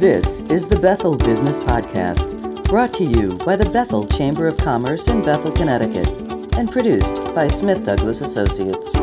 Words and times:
This 0.00 0.40
is 0.48 0.66
the 0.66 0.78
Bethel 0.78 1.14
Business 1.14 1.60
Podcast, 1.60 2.64
brought 2.64 2.94
to 2.94 3.04
you 3.04 3.36
by 3.44 3.54
the 3.54 3.68
Bethel 3.68 4.06
Chamber 4.06 4.48
of 4.48 4.56
Commerce 4.56 5.08
in 5.08 5.22
Bethel, 5.22 5.52
Connecticut, 5.52 6.08
and 6.56 6.72
produced 6.72 7.14
by 7.34 7.46
Smith 7.48 7.84
Douglas 7.84 8.22
Associates. 8.22 8.94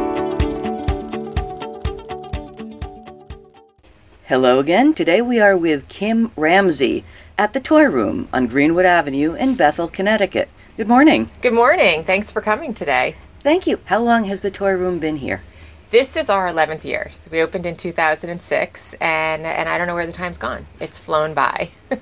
Hello 4.24 4.58
again. 4.58 4.96
Today 4.96 5.22
we 5.22 5.40
are 5.40 5.56
with 5.56 5.88
Kim 5.88 6.32
Ramsey 6.36 7.04
at 7.38 7.54
the 7.54 7.60
Toy 7.60 7.84
Room 7.84 8.28
on 8.34 8.48
Greenwood 8.48 8.86
Avenue 8.86 9.36
in 9.36 9.54
Bethel, 9.54 9.88
Connecticut. 9.88 10.50
Good 10.78 10.88
morning. 10.88 11.30
Good 11.44 11.54
morning. 11.54 12.06
Thanks 12.06 12.32
for 12.32 12.42
coming 12.42 12.74
today. 12.74 13.18
Thank 13.42 13.68
you. 13.68 13.80
How 13.86 14.00
long 14.00 14.24
has 14.24 14.42
the 14.42 14.50
Toy 14.50 14.72
Room 14.72 14.98
been 14.98 15.18
here? 15.18 15.44
This 15.90 16.18
is 16.18 16.30
our 16.30 16.50
11th 16.50 16.84
year. 16.84 17.12
So 17.14 17.30
we 17.32 17.42
opened 17.42 17.66
in 17.66 17.76
2006, 17.76 18.94
and, 18.96 19.46
and 19.46 19.70
I 19.70 19.78
don't 19.78 19.88
know 19.88 19.96
where 19.96 20.06
the 20.06 20.12
time's 20.12 20.38
gone. 20.38 20.68
It's 20.80 20.98
flown 20.98 21.34
by. 21.34 21.70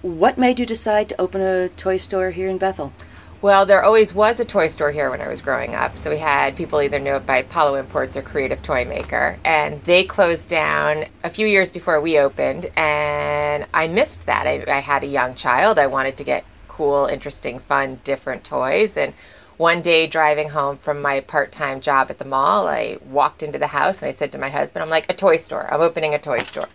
What 0.00 0.38
made 0.38 0.60
you 0.60 0.64
decide 0.64 1.08
to 1.08 1.20
open 1.20 1.40
a 1.40 1.68
toy 1.68 1.96
store 1.96 2.30
here 2.30 2.48
in 2.48 2.56
Bethel? 2.56 2.92
well, 3.40 3.64
there 3.64 3.84
always 3.84 4.12
was 4.12 4.40
a 4.40 4.44
toy 4.44 4.66
store 4.66 4.90
here 4.90 5.10
when 5.10 5.20
I 5.20 5.28
was 5.28 5.42
growing 5.42 5.74
up. 5.74 5.96
So 5.96 6.10
we 6.10 6.18
had 6.18 6.56
people 6.56 6.80
either 6.80 6.98
knew 6.98 7.14
it 7.14 7.26
by 7.26 7.38
Apollo 7.38 7.76
Imports 7.76 8.16
or 8.16 8.22
Creative 8.22 8.60
Toy 8.60 8.84
Maker. 8.84 9.38
And 9.44 9.82
they 9.84 10.02
closed 10.02 10.48
down 10.48 11.04
a 11.22 11.30
few 11.30 11.46
years 11.46 11.70
before 11.70 12.00
we 12.00 12.18
opened, 12.18 12.70
and 12.76 13.66
I 13.72 13.86
missed 13.86 14.26
that. 14.26 14.46
I, 14.46 14.64
I 14.68 14.80
had 14.80 15.04
a 15.04 15.06
young 15.06 15.36
child. 15.36 15.78
I 15.78 15.86
wanted 15.86 16.16
to 16.16 16.24
get 16.24 16.44
cool, 16.66 17.06
interesting, 17.06 17.58
fun, 17.60 18.00
different 18.02 18.42
toys. 18.42 18.96
And 18.96 19.14
one 19.58 19.82
day 19.82 20.06
driving 20.06 20.48
home 20.48 20.78
from 20.78 21.02
my 21.02 21.20
part-time 21.20 21.80
job 21.80 22.10
at 22.10 22.18
the 22.18 22.24
mall 22.24 22.66
i 22.66 22.96
walked 23.04 23.42
into 23.42 23.58
the 23.58 23.68
house 23.68 24.00
and 24.00 24.08
i 24.08 24.12
said 24.12 24.32
to 24.32 24.38
my 24.38 24.48
husband 24.48 24.82
i'm 24.82 24.88
like 24.88 25.10
a 25.10 25.14
toy 25.14 25.36
store 25.36 25.72
i'm 25.72 25.82
opening 25.82 26.14
a 26.14 26.18
toy 26.18 26.40
store 26.40 26.68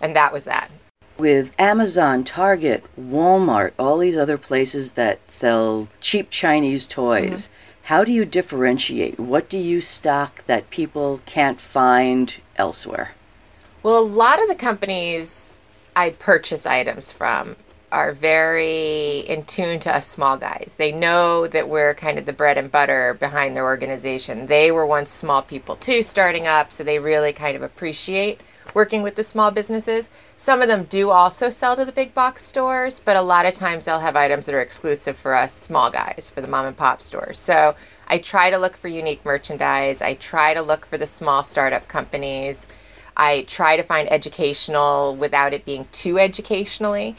and 0.00 0.14
that 0.14 0.32
was 0.32 0.44
that 0.44 0.70
With 1.18 1.50
Amazon, 1.58 2.22
Target, 2.22 2.84
Walmart, 2.96 3.72
all 3.76 3.98
these 3.98 4.16
other 4.16 4.38
places 4.38 4.92
that 4.92 5.18
sell 5.26 5.88
cheap 6.00 6.30
Chinese 6.30 6.86
toys, 6.86 7.48
mm-hmm. 7.48 7.86
how 7.90 8.04
do 8.04 8.12
you 8.12 8.24
differentiate? 8.24 9.18
What 9.18 9.48
do 9.48 9.58
you 9.58 9.80
stock 9.80 10.46
that 10.46 10.70
people 10.70 11.20
can't 11.26 11.60
find 11.60 12.36
elsewhere? 12.56 13.16
well 13.82 13.98
a 13.98 14.04
lot 14.04 14.40
of 14.42 14.48
the 14.48 14.54
companies 14.54 15.52
i 15.94 16.10
purchase 16.10 16.66
items 16.66 17.12
from 17.12 17.56
are 17.90 18.12
very 18.12 19.20
in 19.20 19.42
tune 19.44 19.78
to 19.78 19.94
us 19.94 20.06
small 20.06 20.36
guys 20.36 20.74
they 20.78 20.92
know 20.92 21.46
that 21.46 21.68
we're 21.68 21.94
kind 21.94 22.18
of 22.18 22.26
the 22.26 22.32
bread 22.32 22.58
and 22.58 22.70
butter 22.70 23.14
behind 23.14 23.56
their 23.56 23.64
organization 23.64 24.46
they 24.46 24.70
were 24.70 24.86
once 24.86 25.10
small 25.10 25.42
people 25.42 25.76
too 25.76 26.02
starting 26.02 26.46
up 26.46 26.72
so 26.72 26.82
they 26.84 26.98
really 26.98 27.32
kind 27.32 27.56
of 27.56 27.62
appreciate 27.62 28.40
working 28.74 29.02
with 29.02 29.16
the 29.16 29.24
small 29.24 29.50
businesses. 29.50 30.10
Some 30.36 30.62
of 30.62 30.68
them 30.68 30.84
do 30.84 31.10
also 31.10 31.50
sell 31.50 31.76
to 31.76 31.84
the 31.84 31.92
big 31.92 32.14
box 32.14 32.44
stores, 32.44 33.00
but 33.00 33.16
a 33.16 33.22
lot 33.22 33.46
of 33.46 33.54
times 33.54 33.84
they'll 33.84 34.00
have 34.00 34.16
items 34.16 34.46
that 34.46 34.54
are 34.54 34.60
exclusive 34.60 35.16
for 35.16 35.34
us 35.34 35.52
small 35.52 35.90
guys, 35.90 36.30
for 36.32 36.40
the 36.40 36.48
mom 36.48 36.66
and 36.66 36.76
pop 36.76 37.02
stores. 37.02 37.38
So 37.38 37.74
I 38.06 38.18
try 38.18 38.50
to 38.50 38.58
look 38.58 38.76
for 38.76 38.88
unique 38.88 39.24
merchandise. 39.24 40.00
I 40.02 40.14
try 40.14 40.54
to 40.54 40.62
look 40.62 40.86
for 40.86 40.98
the 40.98 41.06
small 41.06 41.42
startup 41.42 41.88
companies. 41.88 42.66
I 43.18 43.42
try 43.48 43.76
to 43.76 43.82
find 43.82 44.10
educational 44.12 45.14
without 45.16 45.52
it 45.52 45.64
being 45.64 45.88
too 45.90 46.18
educationally, 46.18 47.16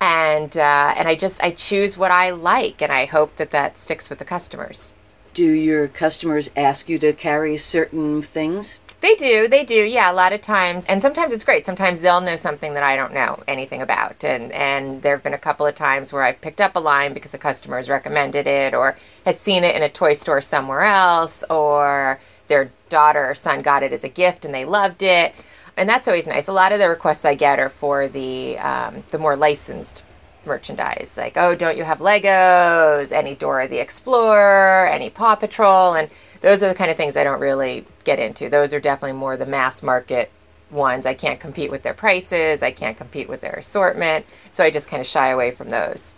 and 0.00 0.56
uh, 0.56 0.94
and 0.96 1.08
I 1.08 1.16
just 1.16 1.42
I 1.42 1.50
choose 1.50 1.98
what 1.98 2.10
I 2.10 2.30
like, 2.30 2.80
and 2.80 2.92
I 2.92 3.06
hope 3.06 3.36
that 3.36 3.50
that 3.50 3.76
sticks 3.76 4.08
with 4.08 4.20
the 4.20 4.24
customers. 4.24 4.94
Do 5.34 5.44
your 5.44 5.88
customers 5.88 6.50
ask 6.56 6.88
you 6.88 6.98
to 6.98 7.12
carry 7.12 7.56
certain 7.56 8.22
things? 8.22 8.78
They 9.00 9.14
do, 9.14 9.48
they 9.48 9.64
do. 9.64 9.74
Yeah, 9.74 10.12
a 10.12 10.14
lot 10.14 10.34
of 10.34 10.42
times, 10.42 10.86
and 10.86 11.00
sometimes 11.00 11.32
it's 11.32 11.44
great. 11.44 11.64
Sometimes 11.64 12.02
they'll 12.02 12.20
know 12.20 12.36
something 12.36 12.74
that 12.74 12.82
I 12.82 12.96
don't 12.96 13.14
know 13.14 13.42
anything 13.48 13.80
about, 13.80 14.22
and 14.24 14.52
and 14.52 15.02
there 15.02 15.16
have 15.16 15.22
been 15.22 15.34
a 15.34 15.38
couple 15.38 15.66
of 15.66 15.74
times 15.74 16.12
where 16.12 16.22
I've 16.22 16.40
picked 16.40 16.60
up 16.60 16.76
a 16.76 16.80
line 16.80 17.14
because 17.14 17.32
a 17.32 17.38
customer 17.38 17.78
has 17.78 17.88
recommended 17.88 18.46
it 18.46 18.74
or 18.74 18.98
has 19.24 19.40
seen 19.40 19.64
it 19.64 19.74
in 19.74 19.82
a 19.82 19.88
toy 19.88 20.14
store 20.14 20.42
somewhere 20.42 20.82
else, 20.82 21.42
or 21.48 22.20
their 22.50 22.70
daughter 22.90 23.24
or 23.24 23.34
son 23.34 23.62
got 23.62 23.82
it 23.82 23.94
as 23.94 24.04
a 24.04 24.08
gift 24.08 24.44
and 24.44 24.54
they 24.54 24.66
loved 24.66 25.02
it, 25.02 25.34
and 25.78 25.88
that's 25.88 26.06
always 26.06 26.26
nice. 26.26 26.48
A 26.48 26.52
lot 26.52 26.72
of 26.72 26.78
the 26.78 26.90
requests 26.90 27.24
I 27.24 27.34
get 27.34 27.58
are 27.58 27.70
for 27.70 28.06
the 28.06 28.58
um, 28.58 29.04
the 29.10 29.18
more 29.18 29.34
licensed 29.36 30.04
merchandise 30.46 31.18
like 31.18 31.36
oh 31.36 31.54
don't 31.54 31.76
you 31.76 31.84
have 31.84 31.98
legos? 31.98 33.12
Any 33.12 33.34
dora 33.34 33.66
the 33.68 33.78
explorer? 33.78 34.86
Any 34.86 35.08
paw 35.08 35.36
patrol? 35.36 35.94
And 35.94 36.10
those 36.40 36.62
are 36.62 36.68
the 36.68 36.74
kind 36.74 36.90
of 36.90 36.96
things 36.96 37.16
i 37.16 37.24
don't 37.24 37.40
really 37.40 37.86
get 38.04 38.18
into. 38.18 38.48
Those 38.48 38.72
are 38.74 38.80
definitely 38.80 39.18
more 39.18 39.36
the 39.36 39.46
mass 39.46 39.82
market 39.82 40.30
ones. 40.70 41.04
I 41.06 41.14
can't 41.14 41.40
compete 41.40 41.70
with 41.70 41.82
their 41.82 41.94
prices. 41.94 42.62
I 42.62 42.70
can't 42.70 42.96
compete 42.96 43.28
with 43.28 43.40
their 43.40 43.54
assortment. 43.54 44.24
So 44.50 44.64
i 44.64 44.70
just 44.70 44.88
kind 44.88 45.00
of 45.00 45.06
shy 45.06 45.28
away 45.28 45.50
from 45.50 45.68
those 45.68 46.14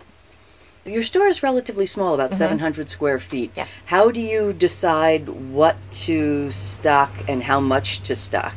Your 0.84 1.04
store 1.04 1.28
is 1.28 1.44
relatively 1.44 1.86
small, 1.86 2.14
about 2.14 2.34
700 2.34 2.88
square 2.88 3.20
feet. 3.20 3.52
Yes. 3.54 3.86
How 3.86 4.10
do 4.10 4.20
you 4.20 4.52
decide 4.52 5.28
what 5.28 5.76
to 5.92 6.50
stock 6.50 7.12
and 7.28 7.44
how 7.44 7.60
much 7.60 8.00
to 8.00 8.16
stock? 8.16 8.54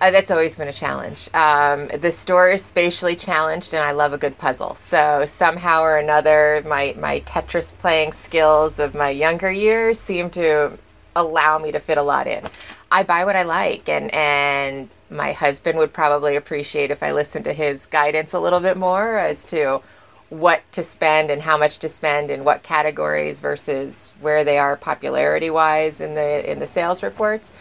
Uh, 0.00 0.12
that's 0.12 0.30
always 0.30 0.54
been 0.54 0.68
a 0.68 0.72
challenge. 0.72 1.28
Um, 1.34 1.88
the 1.88 2.12
store 2.12 2.50
is 2.50 2.64
spatially 2.64 3.16
challenged, 3.16 3.74
and 3.74 3.84
I 3.84 3.90
love 3.90 4.12
a 4.12 4.18
good 4.18 4.38
puzzle. 4.38 4.74
So 4.74 5.24
somehow 5.26 5.82
or 5.82 5.98
another, 5.98 6.62
my 6.64 6.94
my 6.96 7.20
Tetris 7.20 7.76
playing 7.76 8.12
skills 8.12 8.78
of 8.78 8.94
my 8.94 9.10
younger 9.10 9.50
years 9.50 9.98
seem 9.98 10.30
to 10.30 10.78
allow 11.16 11.58
me 11.58 11.72
to 11.72 11.80
fit 11.80 11.98
a 11.98 12.02
lot 12.02 12.28
in. 12.28 12.44
I 12.92 13.02
buy 13.02 13.24
what 13.24 13.34
I 13.34 13.42
like, 13.42 13.88
and 13.88 14.14
and 14.14 14.88
my 15.10 15.32
husband 15.32 15.78
would 15.78 15.92
probably 15.92 16.36
appreciate 16.36 16.92
if 16.92 17.02
I 17.02 17.10
listened 17.10 17.44
to 17.46 17.52
his 17.52 17.86
guidance 17.86 18.32
a 18.32 18.40
little 18.40 18.60
bit 18.60 18.76
more 18.76 19.16
as 19.16 19.44
to 19.46 19.82
what 20.30 20.62
to 20.72 20.82
spend 20.82 21.30
and 21.30 21.42
how 21.42 21.58
much 21.58 21.78
to 21.78 21.88
spend 21.88 22.30
in 22.30 22.44
what 22.44 22.62
categories 22.62 23.40
versus 23.40 24.14
where 24.20 24.44
they 24.44 24.58
are 24.58 24.76
popularity 24.76 25.50
wise 25.50 26.00
in 26.00 26.14
the 26.14 26.50
in 26.50 26.60
the 26.60 26.66
sales 26.66 27.02
reports. 27.02 27.52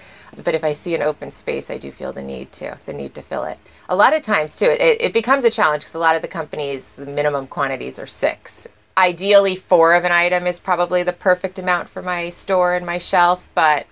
But 0.44 0.54
if 0.54 0.64
i 0.64 0.74
see 0.74 0.94
an 0.94 1.02
open 1.02 1.32
space 1.32 1.72
i 1.72 1.78
do 1.78 1.92
feel 1.92 2.14
the 2.14 2.22
need 2.22 2.52
to 2.54 2.78
the 2.86 2.94
need 2.94 3.16
to 3.16 3.24
fill 3.24 3.44
it. 3.44 3.58
A 3.90 3.96
lot 3.96 4.16
of 4.16 4.22
times 4.22 4.56
too 4.56 4.68
it, 4.68 5.02
it 5.02 5.14
becomes 5.14 5.44
a 5.44 5.50
challenge 5.50 5.82
because 5.82 5.96
a 5.96 6.00
lot 6.00 6.16
of 6.16 6.22
the 6.22 6.28
companies 6.28 6.94
the 6.94 7.08
minimum 7.08 7.48
quantities 7.48 7.98
are 7.98 8.08
six. 8.08 8.68
Ideally 8.96 9.56
four 9.56 9.96
of 9.96 10.04
an 10.04 10.12
item 10.12 10.46
is 10.46 10.60
probably 10.60 11.02
the 11.02 11.14
perfect 11.14 11.58
amount 11.58 11.90
for 11.90 12.04
my 12.04 12.30
store 12.30 12.76
and 12.76 12.86
my 12.86 13.00
shelf 13.00 13.48
but 13.56 13.88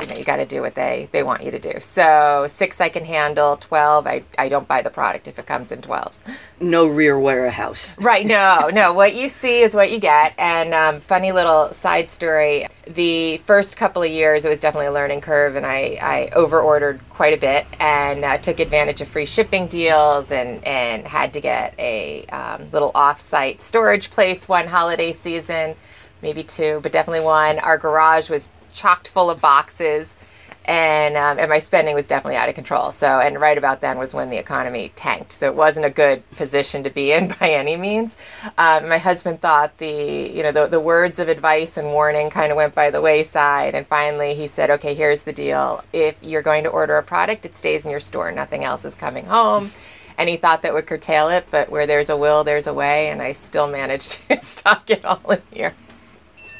you 0.00 0.06
know 0.06 0.14
you 0.14 0.24
got 0.24 0.36
to 0.36 0.46
do 0.46 0.60
what 0.60 0.74
they 0.74 1.08
they 1.12 1.22
want 1.22 1.42
you 1.42 1.50
to 1.50 1.58
do 1.58 1.72
so 1.80 2.46
six 2.48 2.80
i 2.80 2.88
can 2.88 3.04
handle 3.04 3.56
12 3.56 4.06
i, 4.06 4.22
I 4.38 4.48
don't 4.48 4.66
buy 4.66 4.82
the 4.82 4.90
product 4.90 5.28
if 5.28 5.38
it 5.38 5.46
comes 5.46 5.70
in 5.72 5.80
12s 5.80 6.22
No 6.62 6.86
rear 6.86 7.18
warehouse. 7.18 8.00
Right. 8.00 8.24
No, 8.24 8.70
no. 8.72 8.92
What 8.92 9.14
you 9.14 9.28
see 9.28 9.62
is 9.62 9.74
what 9.74 9.90
you 9.90 9.98
get. 9.98 10.32
And 10.38 10.72
um, 10.72 11.00
funny 11.00 11.32
little 11.32 11.68
side 11.70 12.08
story. 12.08 12.66
The 12.86 13.38
first 13.38 13.76
couple 13.76 14.02
of 14.02 14.10
years, 14.10 14.44
it 14.44 14.48
was 14.48 14.60
definitely 14.60 14.86
a 14.86 14.92
learning 14.92 15.20
curve, 15.22 15.56
and 15.56 15.66
I, 15.66 15.98
I 16.00 16.30
over 16.34 16.60
ordered 16.60 17.00
quite 17.10 17.34
a 17.34 17.36
bit 17.36 17.66
and 17.80 18.24
uh, 18.24 18.38
took 18.38 18.60
advantage 18.60 19.00
of 19.00 19.08
free 19.08 19.26
shipping 19.26 19.66
deals 19.66 20.30
and, 20.30 20.64
and 20.64 21.06
had 21.06 21.32
to 21.32 21.40
get 21.40 21.74
a 21.78 22.24
um, 22.26 22.70
little 22.70 22.92
off 22.94 23.20
site 23.20 23.60
storage 23.60 24.10
place 24.10 24.48
one 24.48 24.68
holiday 24.68 25.12
season, 25.12 25.74
maybe 26.22 26.42
two, 26.42 26.80
but 26.82 26.92
definitely 26.92 27.24
one. 27.24 27.58
Our 27.58 27.78
garage 27.78 28.30
was 28.30 28.50
chocked 28.72 29.08
full 29.08 29.30
of 29.30 29.40
boxes 29.40 30.16
and 30.64 31.16
um, 31.16 31.38
and 31.38 31.48
my 31.48 31.58
spending 31.58 31.94
was 31.94 32.06
definitely 32.06 32.36
out 32.36 32.48
of 32.48 32.54
control. 32.54 32.90
So, 32.92 33.20
and 33.20 33.40
right 33.40 33.58
about 33.58 33.80
then 33.80 33.98
was 33.98 34.14
when 34.14 34.30
the 34.30 34.36
economy 34.36 34.92
tanked. 34.94 35.32
So 35.32 35.46
it 35.46 35.56
wasn't 35.56 35.86
a 35.86 35.90
good 35.90 36.28
position 36.32 36.84
to 36.84 36.90
be 36.90 37.12
in 37.12 37.28
by 37.40 37.50
any 37.50 37.76
means. 37.76 38.16
Um, 38.58 38.88
my 38.88 38.98
husband 38.98 39.40
thought 39.40 39.78
the 39.78 40.30
you 40.32 40.42
know 40.42 40.52
the, 40.52 40.66
the 40.66 40.80
words 40.80 41.18
of 41.18 41.28
advice 41.28 41.76
and 41.76 41.88
warning 41.88 42.30
kind 42.30 42.52
of 42.52 42.56
went 42.56 42.74
by 42.74 42.90
the 42.90 43.00
wayside, 43.00 43.74
and 43.74 43.86
finally 43.86 44.34
he 44.34 44.46
said, 44.46 44.70
"Okay, 44.70 44.94
here's 44.94 45.24
the 45.24 45.32
deal. 45.32 45.84
If 45.92 46.16
you're 46.22 46.42
going 46.42 46.64
to 46.64 46.70
order 46.70 46.96
a 46.96 47.02
product, 47.02 47.44
it 47.44 47.56
stays 47.56 47.84
in 47.84 47.90
your 47.90 48.00
store. 48.00 48.30
Nothing 48.30 48.64
else 48.64 48.84
is 48.84 48.94
coming 48.94 49.26
home." 49.26 49.72
And 50.18 50.28
he 50.28 50.36
thought 50.36 50.62
that 50.62 50.74
would 50.74 50.86
curtail 50.86 51.30
it, 51.30 51.46
but 51.50 51.70
where 51.70 51.86
there's 51.86 52.10
a 52.10 52.16
will, 52.16 52.44
there's 52.44 52.66
a 52.66 52.74
way, 52.74 53.08
and 53.08 53.22
I 53.22 53.32
still 53.32 53.66
managed 53.66 54.22
to 54.28 54.40
stock 54.40 54.90
it 54.90 55.04
all 55.04 55.30
in 55.30 55.42
here. 55.50 55.74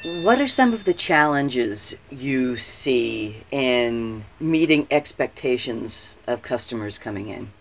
What 0.03 0.41
are 0.41 0.49
some 0.49 0.73
of 0.73 0.83
the 0.83 0.93
challenges 0.93 1.95
you 2.11 2.57
see 2.57 3.45
in 3.51 4.25
meeting 4.37 4.85
expectations 4.91 6.17
of 6.27 6.41
customers 6.41 6.97
coming 6.97 7.29
in? 7.29 7.51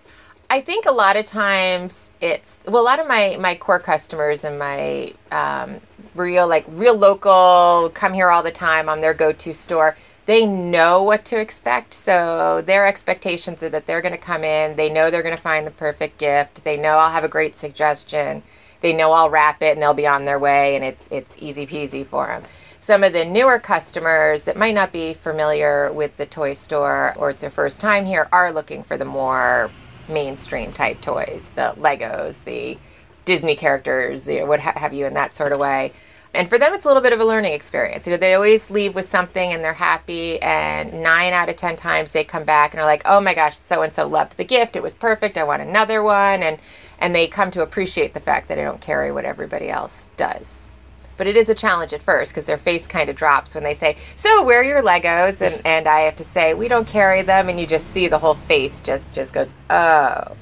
I 0.50 0.60
think 0.60 0.84
a 0.84 0.90
lot 0.90 1.16
of 1.16 1.24
times 1.24 2.10
it's 2.20 2.58
well, 2.66 2.82
a 2.82 2.84
lot 2.84 2.98
of 2.98 3.06
my 3.06 3.36
my 3.38 3.54
core 3.54 3.78
customers 3.78 4.42
and 4.42 4.58
my 4.58 5.14
um, 5.30 5.80
real 6.16 6.48
like 6.48 6.64
real 6.68 6.96
local 6.96 7.92
come 7.94 8.12
here 8.12 8.30
all 8.30 8.42
the 8.42 8.50
time. 8.50 8.88
I'm 8.88 9.00
their 9.00 9.14
go-to 9.14 9.54
store. 9.54 9.96
They 10.26 10.44
know 10.44 11.00
what 11.00 11.24
to 11.26 11.40
expect, 11.40 11.94
so 11.94 12.60
their 12.60 12.88
expectations 12.88 13.62
are 13.62 13.68
that 13.68 13.86
they're 13.86 14.02
going 14.02 14.14
to 14.14 14.18
come 14.18 14.42
in. 14.42 14.74
They 14.74 14.88
know 14.88 15.10
they're 15.10 15.22
going 15.22 15.36
to 15.36 15.40
find 15.40 15.64
the 15.64 15.70
perfect 15.70 16.18
gift. 16.18 16.64
They 16.64 16.76
know 16.76 16.96
I'll 16.96 17.12
have 17.12 17.24
a 17.24 17.28
great 17.28 17.56
suggestion. 17.56 18.42
They 18.82 18.92
know 18.92 19.12
I'll 19.12 19.30
wrap 19.30 19.62
it 19.62 19.72
and 19.72 19.82
they'll 19.82 19.94
be 19.94 20.06
on 20.06 20.24
their 20.24 20.38
way, 20.38 20.76
and 20.76 20.84
it's 20.84 21.08
it's 21.10 21.36
easy 21.40 21.66
peasy 21.66 22.06
for 22.06 22.26
them 22.26 22.42
some 22.82 23.04
of 23.04 23.12
the 23.12 23.24
newer 23.24 23.60
customers 23.60 24.42
that 24.42 24.56
might 24.56 24.74
not 24.74 24.92
be 24.92 25.14
familiar 25.14 25.92
with 25.92 26.16
the 26.16 26.26
toy 26.26 26.52
store 26.52 27.14
or 27.16 27.30
it's 27.30 27.40
their 27.40 27.48
first 27.48 27.80
time 27.80 28.04
here 28.04 28.28
are 28.32 28.52
looking 28.52 28.82
for 28.82 28.96
the 28.96 29.04
more 29.04 29.70
mainstream 30.08 30.72
type 30.72 31.00
toys, 31.00 31.52
the 31.54 31.72
Legos, 31.78 32.42
the 32.42 32.76
Disney 33.24 33.54
characters, 33.54 34.26
you 34.26 34.40
know, 34.40 34.46
what 34.46 34.58
ha- 34.58 34.72
have 34.74 34.92
you 34.92 35.06
in 35.06 35.14
that 35.14 35.36
sort 35.36 35.52
of 35.52 35.60
way. 35.60 35.92
And 36.34 36.48
for 36.48 36.58
them, 36.58 36.74
it's 36.74 36.84
a 36.84 36.88
little 36.88 37.02
bit 37.02 37.12
of 37.12 37.20
a 37.20 37.24
learning 37.24 37.52
experience. 37.52 38.04
You 38.04 38.14
know, 38.14 38.16
they 38.16 38.34
always 38.34 38.68
leave 38.68 38.96
with 38.96 39.04
something 39.04 39.52
and 39.52 39.62
they're 39.62 39.74
happy. 39.74 40.42
And 40.42 41.04
nine 41.04 41.32
out 41.32 41.50
of 41.50 41.54
10 41.54 41.76
times 41.76 42.10
they 42.10 42.24
come 42.24 42.44
back 42.44 42.72
and 42.72 42.80
are 42.80 42.86
like, 42.86 43.02
oh 43.04 43.20
my 43.20 43.34
gosh, 43.34 43.60
so 43.60 43.82
and 43.82 43.92
so 43.92 44.08
loved 44.08 44.38
the 44.38 44.44
gift. 44.44 44.74
It 44.74 44.82
was 44.82 44.94
perfect. 44.94 45.38
I 45.38 45.44
want 45.44 45.62
another 45.62 46.02
one. 46.02 46.42
And, 46.42 46.58
and 47.02 47.12
they 47.14 47.26
come 47.26 47.50
to 47.50 47.62
appreciate 47.62 48.14
the 48.14 48.20
fact 48.20 48.48
that 48.48 48.60
I 48.60 48.62
don't 48.62 48.80
carry 48.80 49.10
what 49.10 49.24
everybody 49.24 49.68
else 49.68 50.08
does. 50.16 50.76
But 51.16 51.26
it 51.26 51.36
is 51.36 51.48
a 51.48 51.54
challenge 51.54 51.92
at 51.92 52.00
first 52.00 52.32
because 52.32 52.46
their 52.46 52.56
face 52.56 52.86
kind 52.86 53.10
of 53.10 53.16
drops 53.16 53.56
when 53.56 53.64
they 53.64 53.74
say, 53.74 53.96
So, 54.14 54.44
where 54.44 54.60
are 54.60 54.64
your 54.64 54.82
Legos? 54.82 55.40
And, 55.40 55.60
and 55.66 55.88
I 55.88 56.00
have 56.00 56.16
to 56.16 56.24
say, 56.24 56.54
We 56.54 56.68
don't 56.68 56.86
carry 56.86 57.22
them. 57.22 57.48
And 57.48 57.58
you 57.58 57.66
just 57.66 57.88
see 57.88 58.06
the 58.06 58.20
whole 58.20 58.34
face 58.34 58.80
just, 58.80 59.12
just 59.12 59.34
goes, 59.34 59.52
Oh. 59.68 60.36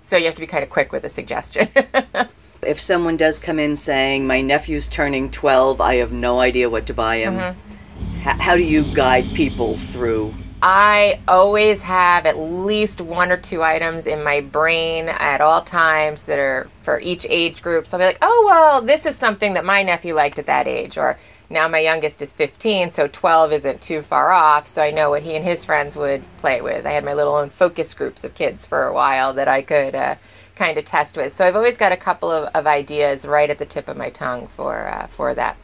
So 0.00 0.16
you 0.16 0.24
have 0.24 0.34
to 0.34 0.40
be 0.40 0.48
kind 0.48 0.64
of 0.64 0.68
quick 0.68 0.90
with 0.90 1.04
a 1.04 1.08
suggestion. 1.08 1.68
if 2.62 2.80
someone 2.80 3.16
does 3.16 3.38
come 3.38 3.60
in 3.60 3.76
saying, 3.76 4.26
My 4.26 4.40
nephew's 4.40 4.88
turning 4.88 5.30
12, 5.30 5.80
I 5.80 5.96
have 5.96 6.12
no 6.12 6.40
idea 6.40 6.68
what 6.68 6.86
to 6.86 6.94
buy 6.94 7.18
him, 7.18 7.36
mm-hmm. 7.36 8.28
how 8.28 8.56
do 8.56 8.64
you 8.64 8.82
guide 8.94 9.26
people 9.34 9.76
through? 9.76 10.34
I 10.62 11.20
always 11.26 11.82
have 11.82 12.26
at 12.26 12.38
least 12.38 13.00
one 13.00 13.32
or 13.32 13.38
two 13.38 13.62
items 13.62 14.06
in 14.06 14.22
my 14.22 14.40
brain 14.40 15.08
at 15.08 15.40
all 15.40 15.62
times 15.62 16.26
that 16.26 16.38
are 16.38 16.68
for 16.82 17.00
each 17.00 17.26
age 17.30 17.62
group. 17.62 17.86
So 17.86 17.96
I'll 17.96 18.00
be 18.02 18.06
like, 18.06 18.18
oh, 18.20 18.42
well, 18.46 18.82
this 18.82 19.06
is 19.06 19.16
something 19.16 19.54
that 19.54 19.64
my 19.64 19.82
nephew 19.82 20.14
liked 20.14 20.38
at 20.38 20.46
that 20.46 20.66
age. 20.68 20.98
Or 20.98 21.18
now 21.48 21.66
my 21.66 21.78
youngest 21.78 22.20
is 22.20 22.34
15, 22.34 22.90
so 22.90 23.08
12 23.08 23.52
isn't 23.52 23.80
too 23.80 24.02
far 24.02 24.32
off. 24.32 24.66
So 24.66 24.82
I 24.82 24.90
know 24.90 25.10
what 25.10 25.22
he 25.22 25.34
and 25.34 25.44
his 25.44 25.64
friends 25.64 25.96
would 25.96 26.22
play 26.38 26.60
with. 26.60 26.84
I 26.84 26.90
had 26.90 27.04
my 27.04 27.14
little 27.14 27.34
own 27.34 27.48
focus 27.48 27.94
groups 27.94 28.22
of 28.22 28.34
kids 28.34 28.66
for 28.66 28.84
a 28.84 28.92
while 28.92 29.32
that 29.32 29.48
I 29.48 29.62
could. 29.62 29.94
Uh, 29.94 30.16
kind 30.56 30.76
of 30.76 30.84
test 30.84 31.16
with. 31.16 31.34
So 31.34 31.46
I've 31.46 31.56
always 31.56 31.78
got 31.78 31.90
a 31.90 31.96
couple 31.96 32.30
of, 32.30 32.54
of 32.54 32.66
ideas 32.66 33.24
right 33.24 33.48
at 33.48 33.58
the 33.58 33.64
tip 33.64 33.88
of 33.88 33.96
my 33.96 34.10
tongue 34.10 34.46
for 34.46 34.88
uh, 34.88 35.06
for 35.06 35.34
that. 35.34 35.56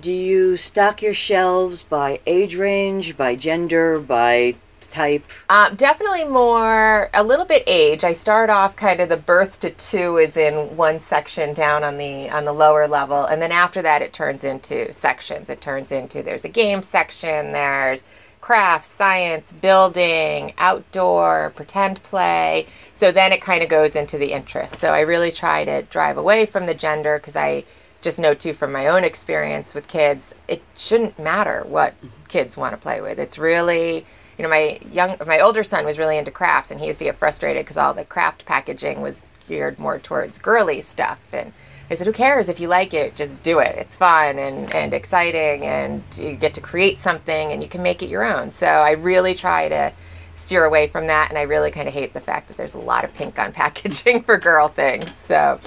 Do 0.00 0.10
you 0.10 0.56
stock 0.56 1.02
your 1.02 1.12
shelves 1.12 1.82
by 1.82 2.20
age 2.26 2.56
range, 2.56 3.14
by 3.14 3.36
gender, 3.36 3.98
by 3.98 4.56
type? 4.80 5.24
Uh, 5.50 5.68
definitely 5.68 6.24
more 6.24 7.10
a 7.12 7.22
little 7.22 7.44
bit 7.44 7.62
age. 7.66 8.02
I 8.02 8.14
start 8.14 8.48
off 8.48 8.74
kind 8.74 9.00
of 9.00 9.10
the 9.10 9.18
birth 9.18 9.60
to 9.60 9.70
two 9.70 10.16
is 10.16 10.36
in 10.36 10.78
one 10.78 10.98
section 10.98 11.52
down 11.52 11.84
on 11.84 11.98
the 11.98 12.30
on 12.30 12.46
the 12.46 12.54
lower 12.54 12.88
level, 12.88 13.26
and 13.26 13.40
then 13.42 13.52
after 13.52 13.82
that 13.82 14.00
it 14.00 14.14
turns 14.14 14.44
into 14.44 14.92
sections. 14.94 15.50
It 15.50 15.60
turns 15.60 15.92
into 15.92 16.22
there's 16.22 16.44
a 16.44 16.48
game 16.48 16.82
section, 16.82 17.52
there's 17.52 18.02
crafts, 18.40 18.88
science, 18.88 19.52
building, 19.52 20.54
outdoor, 20.56 21.52
pretend 21.54 22.02
play. 22.02 22.66
So 22.94 23.12
then 23.12 23.30
it 23.30 23.42
kind 23.42 23.62
of 23.62 23.68
goes 23.68 23.94
into 23.94 24.16
the 24.16 24.32
interest. 24.32 24.76
So 24.76 24.94
I 24.94 25.00
really 25.00 25.30
try 25.30 25.64
to 25.66 25.82
drive 25.82 26.16
away 26.16 26.46
from 26.46 26.64
the 26.66 26.74
gender 26.74 27.18
because 27.18 27.36
I 27.36 27.64
just 28.02 28.18
know 28.18 28.34
too 28.34 28.52
from 28.52 28.72
my 28.72 28.86
own 28.86 29.04
experience 29.04 29.74
with 29.74 29.88
kids, 29.88 30.34
it 30.48 30.62
shouldn't 30.76 31.18
matter 31.18 31.64
what 31.66 31.96
mm-hmm. 31.96 32.08
kids 32.28 32.56
want 32.56 32.72
to 32.72 32.76
play 32.76 33.00
with. 33.00 33.18
It's 33.18 33.38
really 33.38 34.04
you 34.38 34.42
know 34.42 34.48
my 34.48 34.78
young 34.90 35.16
my 35.26 35.40
older 35.40 35.64
son 35.64 35.84
was 35.84 35.98
really 35.98 36.18
into 36.18 36.30
crafts 36.30 36.70
and 36.70 36.80
he 36.80 36.86
used 36.86 36.98
to 36.98 37.04
get 37.04 37.16
frustrated 37.16 37.64
because 37.64 37.76
all 37.76 37.94
the 37.94 38.04
craft 38.04 38.44
packaging 38.44 39.00
was 39.00 39.24
geared 39.48 39.78
more 39.78 39.98
towards 39.98 40.38
girly 40.38 40.80
stuff 40.80 41.22
and 41.32 41.52
I 41.90 41.94
said, 41.94 42.06
who 42.06 42.12
cares 42.14 42.48
if 42.48 42.58
you 42.58 42.68
like 42.68 42.94
it? 42.94 43.16
Just 43.16 43.42
do 43.42 43.58
it. 43.58 43.76
It's 43.76 43.98
fun 43.98 44.38
and, 44.38 44.74
and 44.74 44.94
exciting, 44.94 45.66
and 45.66 46.02
you 46.16 46.36
get 46.36 46.54
to 46.54 46.62
create 46.62 46.98
something 46.98 47.52
and 47.52 47.62
you 47.62 47.68
can 47.68 47.82
make 47.82 48.02
it 48.02 48.08
your 48.08 48.24
own. 48.24 48.50
So 48.50 48.66
I 48.66 48.92
really 48.92 49.34
try 49.34 49.68
to 49.68 49.92
steer 50.34 50.64
away 50.64 50.86
from 50.86 51.08
that, 51.08 51.28
and 51.28 51.38
I 51.38 51.42
really 51.42 51.70
kind 51.70 51.86
of 51.86 51.92
hate 51.92 52.14
the 52.14 52.20
fact 52.20 52.48
that 52.48 52.56
there's 52.56 52.72
a 52.72 52.78
lot 52.78 53.04
of 53.04 53.12
pink 53.12 53.38
on 53.38 53.52
packaging 53.62 54.22
for 54.22 54.38
girl 54.38 54.68
things. 54.68 55.14
So, 55.14 55.60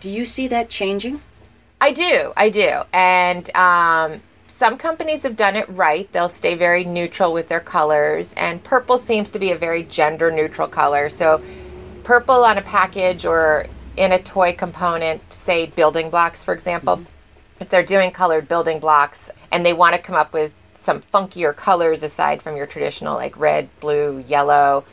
do 0.00 0.10
you 0.10 0.24
see 0.24 0.48
that 0.48 0.68
changing? 0.68 1.22
I 1.80 1.92
do, 1.92 2.32
I 2.36 2.48
do, 2.48 2.82
and 2.92 3.54
um, 3.56 4.22
some 4.46 4.78
companies 4.78 5.22
have 5.24 5.36
done 5.36 5.56
it 5.56 5.68
right. 5.68 6.10
They'll 6.12 6.28
stay 6.28 6.54
very 6.54 6.84
neutral 6.84 7.32
with 7.32 7.48
their 7.48 7.60
colors, 7.60 8.32
and 8.34 8.62
purple 8.62 8.98
seems 8.98 9.30
to 9.32 9.38
be 9.38 9.50
a 9.52 9.56
very 9.56 9.82
gender 9.82 10.30
neutral 10.30 10.68
color. 10.68 11.10
So, 11.10 11.42
purple 12.04 12.44
on 12.44 12.56
a 12.56 12.62
package 12.62 13.24
or 13.24 13.66
in 13.96 14.12
a 14.12 14.18
toy 14.18 14.52
component, 14.52 15.32
say 15.32 15.66
building 15.66 16.10
blocks, 16.10 16.42
for 16.42 16.54
example, 16.54 16.96
mm-hmm. 16.96 17.62
if 17.62 17.68
they're 17.68 17.84
doing 17.84 18.10
colored 18.10 18.48
building 18.48 18.80
blocks 18.80 19.30
and 19.50 19.64
they 19.64 19.72
want 19.72 19.94
to 19.94 20.00
come 20.00 20.16
up 20.16 20.32
with 20.32 20.52
some 20.74 21.00
funkier 21.00 21.54
colors 21.54 22.02
aside 22.02 22.42
from 22.42 22.56
your 22.56 22.66
traditional 22.66 23.14
like 23.14 23.36
red, 23.38 23.68
blue, 23.80 24.22
yellow, 24.26 24.84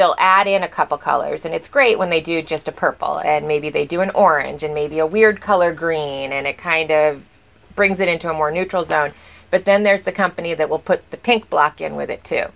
they'll 0.00 0.14
add 0.16 0.48
in 0.48 0.62
a 0.62 0.68
couple 0.68 0.96
colors. 0.96 1.44
And 1.44 1.54
it's 1.54 1.68
great 1.68 1.98
when 1.98 2.08
they 2.08 2.22
do 2.22 2.40
just 2.40 2.68
a 2.68 2.72
purple 2.72 3.20
and 3.20 3.46
maybe 3.46 3.68
they 3.68 3.84
do 3.84 4.00
an 4.00 4.08
orange 4.14 4.62
and 4.62 4.72
maybe 4.72 4.98
a 4.98 5.06
weird 5.06 5.42
color 5.42 5.74
green 5.74 6.32
and 6.32 6.46
it 6.46 6.56
kind 6.56 6.90
of 6.90 7.22
brings 7.74 8.00
it 8.00 8.08
into 8.08 8.30
a 8.30 8.32
more 8.32 8.50
neutral 8.50 8.82
zone. 8.82 9.12
But 9.50 9.66
then 9.66 9.82
there's 9.82 10.04
the 10.04 10.10
company 10.12 10.54
that 10.54 10.70
will 10.70 10.78
put 10.78 11.10
the 11.10 11.18
pink 11.18 11.50
block 11.50 11.82
in 11.82 11.96
with 11.96 12.08
it 12.08 12.24
too. 12.24 12.46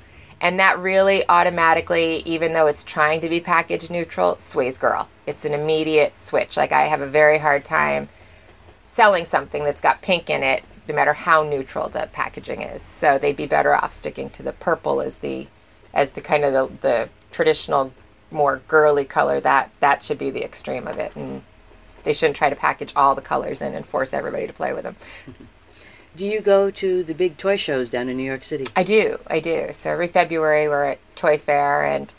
And 0.41 0.58
that 0.58 0.79
really 0.79 1.23
automatically, 1.29 2.23
even 2.25 2.55
though 2.55 2.67
it's 2.67 2.82
trying 2.82 3.20
to 3.20 3.29
be 3.29 3.41
package 3.41 3.91
neutral, 3.91 4.38
sways 4.38 4.79
girl. 4.79 5.11
It's 5.26 5.44
an 5.44 5.52
immediate 5.52 6.19
switch. 6.19 6.56
Like 6.56 6.73
I 6.73 6.85
have 6.85 7.02
a 7.02 7.06
very 7.06 7.37
hard 7.37 7.62
time 7.62 8.08
selling 8.85 9.26
something 9.26 9.64
that's 9.64 9.82
got 9.82 10.00
pink 10.00 10.31
in 10.31 10.43
it, 10.43 10.64
no 10.88 10.94
matter 10.94 11.12
how 11.12 11.43
neutral 11.43 11.91
the 11.91 12.08
packaging 12.11 12.62
is. 12.62 12.81
So 12.81 13.19
they'd 13.19 13.37
be 13.37 13.44
better 13.44 13.75
off 13.75 13.93
sticking 13.93 14.31
to 14.31 14.43
the 14.43 14.55
purple 14.55 15.02
as 15.02 15.19
the 15.19 15.49
as 15.94 16.11
the 16.11 16.20
kind 16.20 16.44
of 16.44 16.52
the, 16.52 16.76
the 16.81 17.08
traditional 17.34 17.92
more 18.31 18.62
girly 18.69 19.04
color 19.04 19.40
that 19.40 19.70
that 19.81 20.02
should 20.02 20.19
be 20.19 20.31
the 20.31 20.44
extreme 20.44 20.86
of 20.86 20.98
it 20.98 21.14
and 21.14 21.42
they 22.04 22.12
shouldn't 22.12 22.36
try 22.36 22.48
to 22.48 22.56
package 22.56 22.92
all 22.94 23.14
the 23.14 23.20
colors 23.20 23.60
in 23.60 23.75
and 23.75 23.84
force 23.84 24.14
everybody 24.14 24.46
to 24.46 24.52
play 24.52 24.72
with 24.72 24.84
them 24.84 24.96
Do 26.16 26.25
you 26.25 26.42
go 26.42 26.70
to 26.70 27.02
the 27.02 27.12
big 27.12 27.38
toy 27.38 27.56
shows 27.56 27.90
down 27.90 28.08
in 28.08 28.16
New 28.16 28.22
York 28.22 28.44
City? 28.44 28.64
I 28.76 28.84
do, 28.84 29.19
I 29.26 29.40
do. 29.40 29.70
So 29.72 29.90
every 29.90 30.06
February 30.06 30.69
we're 30.69 30.84
at 30.84 31.16
Toy 31.16 31.36
Fair, 31.36 31.84
and 31.84 32.14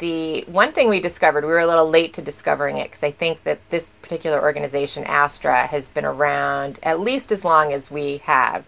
the 0.00 0.44
one 0.48 0.72
thing 0.72 0.88
we 0.88 0.98
discovered, 0.98 1.44
we 1.44 1.50
were 1.50 1.60
a 1.60 1.66
little 1.66 1.88
late 1.88 2.12
to 2.14 2.22
discovering 2.22 2.78
it 2.78 2.90
because 2.90 3.04
I 3.04 3.12
think 3.12 3.44
that 3.44 3.60
this 3.70 3.90
particular 4.02 4.40
organization, 4.40 5.04
Astra, 5.04 5.68
has 5.68 5.88
been 5.88 6.04
around 6.04 6.80
at 6.82 6.98
least 6.98 7.30
as 7.30 7.44
long 7.44 7.72
as 7.72 7.88
we 7.88 8.18
have. 8.24 8.66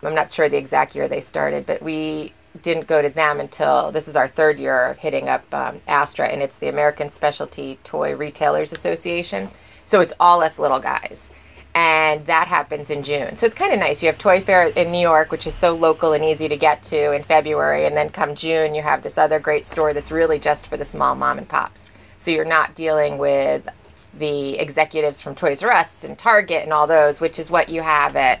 I'm 0.00 0.14
not 0.14 0.32
sure 0.32 0.48
the 0.48 0.58
exact 0.58 0.94
year 0.94 1.08
they 1.08 1.20
started, 1.20 1.66
but 1.66 1.82
we 1.82 2.34
didn't 2.62 2.86
go 2.86 3.02
to 3.02 3.10
them 3.10 3.40
until 3.40 3.90
this 3.90 4.08
is 4.08 4.16
our 4.16 4.28
third 4.28 4.58
year 4.58 4.86
of 4.86 4.98
hitting 4.98 5.28
up 5.28 5.52
um, 5.52 5.80
Astra, 5.86 6.26
and 6.26 6.42
it's 6.42 6.58
the 6.58 6.68
American 6.68 7.10
Specialty 7.10 7.78
Toy 7.84 8.14
Retailers 8.14 8.72
Association. 8.72 9.50
So 9.84 10.00
it's 10.00 10.12
all 10.18 10.42
us 10.42 10.58
little 10.58 10.80
guys 10.80 11.30
and 11.74 12.20
that 12.26 12.46
happens 12.46 12.88
in 12.88 13.02
June. 13.02 13.34
So 13.36 13.46
it's 13.46 13.54
kind 13.54 13.72
of 13.72 13.80
nice. 13.80 14.02
You 14.02 14.06
have 14.06 14.18
Toy 14.18 14.40
Fair 14.40 14.68
in 14.68 14.92
New 14.92 15.00
York, 15.00 15.32
which 15.32 15.46
is 15.46 15.54
so 15.54 15.74
local 15.74 16.12
and 16.12 16.24
easy 16.24 16.48
to 16.48 16.56
get 16.56 16.82
to 16.84 17.12
in 17.12 17.24
February, 17.24 17.84
and 17.84 17.96
then 17.96 18.10
come 18.10 18.34
June, 18.34 18.74
you 18.74 18.82
have 18.82 19.02
this 19.02 19.18
other 19.18 19.40
great 19.40 19.66
store 19.66 19.92
that's 19.92 20.12
really 20.12 20.38
just 20.38 20.68
for 20.68 20.76
the 20.76 20.84
small 20.84 21.14
mom 21.14 21.38
and 21.38 21.48
pops. 21.48 21.86
So 22.18 22.30
you're 22.30 22.44
not 22.44 22.74
dealing 22.74 23.18
with 23.18 23.68
the 24.16 24.56
executives 24.58 25.20
from 25.20 25.34
Toys 25.34 25.62
R 25.64 25.72
Us 25.72 26.04
and 26.04 26.16
Target 26.16 26.62
and 26.62 26.72
all 26.72 26.86
those, 26.86 27.20
which 27.20 27.40
is 27.40 27.50
what 27.50 27.68
you 27.68 27.82
have 27.82 28.14
at 28.14 28.40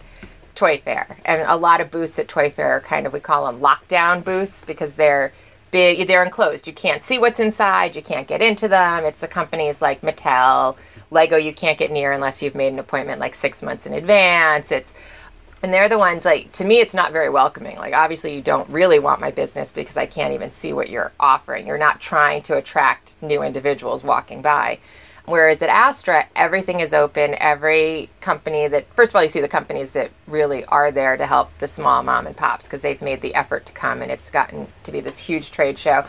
Toy 0.54 0.78
Fair. 0.78 1.18
And 1.24 1.42
a 1.48 1.56
lot 1.56 1.80
of 1.80 1.90
booths 1.90 2.18
at 2.18 2.28
Toy 2.28 2.50
Fair 2.50 2.72
are 2.72 2.80
kind 2.80 3.06
of, 3.06 3.12
we 3.12 3.20
call 3.20 3.46
them 3.46 3.60
lockdown 3.60 4.24
booths 4.24 4.64
because 4.64 4.94
they're 4.94 5.32
big, 5.70 6.06
they're 6.06 6.24
enclosed. 6.24 6.66
You 6.66 6.72
can't 6.72 7.02
see 7.02 7.18
what's 7.18 7.40
inside, 7.40 7.96
you 7.96 8.02
can't 8.02 8.28
get 8.28 8.40
into 8.40 8.68
them. 8.68 9.04
It's 9.04 9.20
the 9.20 9.28
companies 9.28 9.82
like 9.82 10.02
Mattel, 10.02 10.76
Lego 11.10 11.36
you 11.36 11.52
can't 11.52 11.78
get 11.78 11.90
near 11.90 12.12
unless 12.12 12.42
you've 12.42 12.54
made 12.54 12.72
an 12.72 12.78
appointment 12.78 13.20
like 13.20 13.34
six 13.34 13.62
months 13.62 13.86
in 13.86 13.92
advance. 13.92 14.70
It's 14.70 14.94
and 15.62 15.72
they're 15.72 15.88
the 15.88 15.98
ones 15.98 16.24
like 16.26 16.52
to 16.52 16.64
me 16.64 16.80
it's 16.80 16.94
not 16.94 17.12
very 17.12 17.30
welcoming. 17.30 17.78
Like 17.78 17.94
obviously 17.94 18.34
you 18.34 18.42
don't 18.42 18.68
really 18.68 18.98
want 18.98 19.20
my 19.20 19.30
business 19.30 19.72
because 19.72 19.96
I 19.96 20.06
can't 20.06 20.34
even 20.34 20.50
see 20.50 20.72
what 20.72 20.90
you're 20.90 21.12
offering. 21.18 21.66
You're 21.66 21.78
not 21.78 22.00
trying 22.00 22.42
to 22.42 22.56
attract 22.56 23.16
new 23.22 23.42
individuals 23.42 24.04
walking 24.04 24.42
by. 24.42 24.78
Whereas 25.26 25.62
at 25.62 25.70
Astra, 25.70 26.26
everything 26.36 26.80
is 26.80 26.92
open. 26.92 27.34
Every 27.40 28.10
company 28.20 28.68
that, 28.68 28.86
first 28.94 29.12
of 29.12 29.16
all, 29.16 29.22
you 29.22 29.28
see 29.30 29.40
the 29.40 29.48
companies 29.48 29.92
that 29.92 30.10
really 30.26 30.64
are 30.66 30.90
there 30.90 31.16
to 31.16 31.26
help 31.26 31.56
the 31.58 31.68
small 31.68 32.02
mom 32.02 32.26
and 32.26 32.36
pops 32.36 32.66
because 32.66 32.82
they've 32.82 33.00
made 33.00 33.22
the 33.22 33.34
effort 33.34 33.64
to 33.66 33.72
come 33.72 34.02
and 34.02 34.10
it's 34.10 34.28
gotten 34.30 34.66
to 34.82 34.92
be 34.92 35.00
this 35.00 35.18
huge 35.18 35.50
trade 35.50 35.78
show 35.78 36.04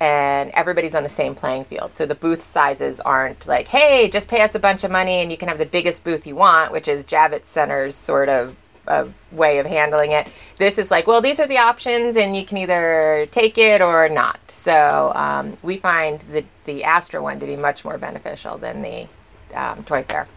and 0.00 0.50
everybody's 0.50 0.94
on 0.94 1.02
the 1.02 1.08
same 1.08 1.34
playing 1.34 1.64
field. 1.64 1.94
So 1.94 2.06
the 2.06 2.14
booth 2.14 2.42
sizes 2.42 3.00
aren't 3.00 3.46
like, 3.46 3.68
hey, 3.68 4.08
just 4.08 4.28
pay 4.28 4.42
us 4.42 4.54
a 4.54 4.58
bunch 4.58 4.84
of 4.84 4.90
money 4.90 5.20
and 5.20 5.30
you 5.30 5.38
can 5.38 5.48
have 5.48 5.58
the 5.58 5.66
biggest 5.66 6.04
booth 6.04 6.26
you 6.26 6.34
want, 6.34 6.72
which 6.72 6.88
is 6.88 7.04
Javits 7.04 7.46
Center's 7.46 7.94
sort 7.94 8.28
of 8.28 8.56
of 8.88 9.14
way 9.32 9.58
of 9.58 9.66
handling 9.66 10.12
it. 10.12 10.28
This 10.56 10.78
is 10.78 10.90
like, 10.90 11.06
well, 11.06 11.20
these 11.20 11.40
are 11.40 11.46
the 11.46 11.58
options, 11.58 12.16
and 12.16 12.36
you 12.36 12.44
can 12.44 12.58
either 12.58 13.26
take 13.30 13.58
it 13.58 13.80
or 13.80 14.08
not. 14.08 14.38
So 14.50 15.12
um, 15.14 15.56
we 15.62 15.76
find 15.76 16.20
the 16.32 16.44
the 16.64 16.84
Astra 16.84 17.22
one 17.22 17.38
to 17.40 17.46
be 17.46 17.56
much 17.56 17.84
more 17.84 17.98
beneficial 17.98 18.58
than 18.58 18.82
the 18.82 19.08
um, 19.54 19.84
Toy 19.84 20.02
Fair. 20.02 20.28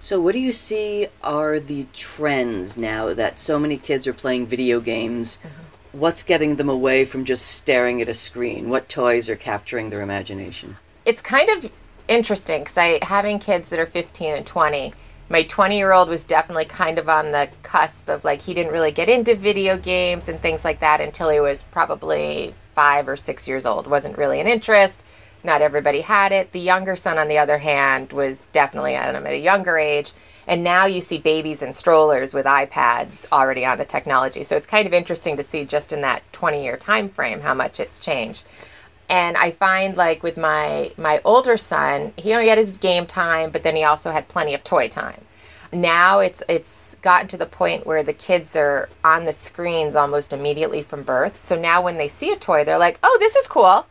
So, 0.00 0.20
what 0.20 0.32
do 0.32 0.38
you 0.38 0.52
see 0.52 1.08
are 1.24 1.58
the 1.58 1.86
trends 1.92 2.76
now 2.76 3.12
that 3.14 3.38
so 3.38 3.58
many 3.58 3.76
kids 3.76 4.06
are 4.06 4.12
playing 4.12 4.46
video 4.46 4.80
games? 4.80 5.38
Mm-hmm 5.38 5.64
What's 5.92 6.22
getting 6.22 6.56
them 6.56 6.68
away 6.68 7.04
from 7.06 7.24
just 7.24 7.46
staring 7.46 8.02
at 8.02 8.08
a 8.08 8.14
screen? 8.14 8.68
What 8.68 8.88
toys 8.88 9.30
are 9.30 9.36
capturing 9.36 9.88
their 9.88 10.02
imagination? 10.02 10.76
It's 11.06 11.22
kind 11.22 11.48
of 11.48 11.72
interesting 12.06 12.62
because 12.62 12.76
I 12.76 12.98
having 13.02 13.38
kids 13.38 13.70
that 13.70 13.80
are 13.80 13.86
15 13.86 14.34
and 14.34 14.46
20 14.46 14.92
my 15.28 15.42
20 15.42 15.76
year 15.76 15.92
old 15.92 16.08
was 16.08 16.24
definitely 16.24 16.64
kind 16.64 16.98
of 16.98 17.08
on 17.08 17.32
the 17.32 17.48
cusp 17.62 18.08
of 18.08 18.24
like 18.24 18.42
he 18.42 18.54
didn't 18.54 18.72
really 18.72 18.90
get 18.90 19.08
into 19.08 19.34
video 19.34 19.76
games 19.76 20.28
and 20.28 20.40
things 20.40 20.64
like 20.64 20.80
that 20.80 21.00
until 21.00 21.28
he 21.28 21.40
was 21.40 21.62
probably 21.64 22.54
five 22.74 23.08
or 23.08 23.16
six 23.16 23.46
years 23.46 23.66
old. 23.66 23.86
Wasn't 23.86 24.16
really 24.16 24.40
an 24.40 24.48
interest. 24.48 25.02
Not 25.44 25.62
everybody 25.62 26.00
had 26.00 26.32
it. 26.32 26.52
The 26.52 26.60
younger 26.60 26.96
son 26.96 27.18
on 27.18 27.28
the 27.28 27.38
other 27.38 27.58
hand 27.58 28.12
was 28.12 28.46
definitely 28.52 28.94
at 28.94 29.14
a 29.14 29.36
younger 29.36 29.78
age. 29.78 30.12
And 30.46 30.64
now 30.64 30.86
you 30.86 31.02
see 31.02 31.18
babies 31.18 31.60
and 31.62 31.76
strollers 31.76 32.32
with 32.32 32.46
ipads 32.46 33.26
already 33.30 33.66
on 33.66 33.76
the 33.76 33.84
technology. 33.84 34.44
So 34.44 34.56
it's 34.56 34.66
kind 34.66 34.86
of 34.86 34.94
interesting 34.94 35.36
to 35.36 35.42
see 35.42 35.66
just 35.66 35.92
in 35.92 36.00
that 36.00 36.22
20 36.32 36.64
year 36.64 36.78
time 36.78 37.10
frame 37.10 37.40
how 37.40 37.52
much 37.52 37.78
it's 37.78 37.98
changed 37.98 38.46
and 39.08 39.36
I 39.36 39.50
find 39.50 39.96
like 39.96 40.22
with 40.22 40.36
my 40.36 40.92
my 40.96 41.20
older 41.24 41.56
son, 41.56 42.12
he 42.16 42.32
only 42.34 42.48
had 42.48 42.58
his 42.58 42.70
game 42.70 43.06
time, 43.06 43.50
but 43.50 43.62
then 43.62 43.76
he 43.76 43.84
also 43.84 44.10
had 44.10 44.28
plenty 44.28 44.54
of 44.54 44.64
toy 44.64 44.88
time. 44.88 45.24
Now 45.72 46.20
it's 46.20 46.42
it's 46.48 46.96
gotten 46.96 47.28
to 47.28 47.36
the 47.36 47.46
point 47.46 47.86
where 47.86 48.02
the 48.02 48.12
kids 48.12 48.56
are 48.56 48.88
on 49.04 49.24
the 49.24 49.32
screens 49.32 49.94
almost 49.94 50.32
immediately 50.32 50.82
from 50.82 51.02
birth. 51.02 51.42
So 51.42 51.58
now 51.58 51.82
when 51.82 51.98
they 51.98 52.08
see 52.08 52.32
a 52.32 52.36
toy, 52.36 52.64
they're 52.64 52.78
like, 52.78 52.98
"Oh, 53.02 53.16
this 53.20 53.36
is 53.36 53.46
cool." 53.46 53.86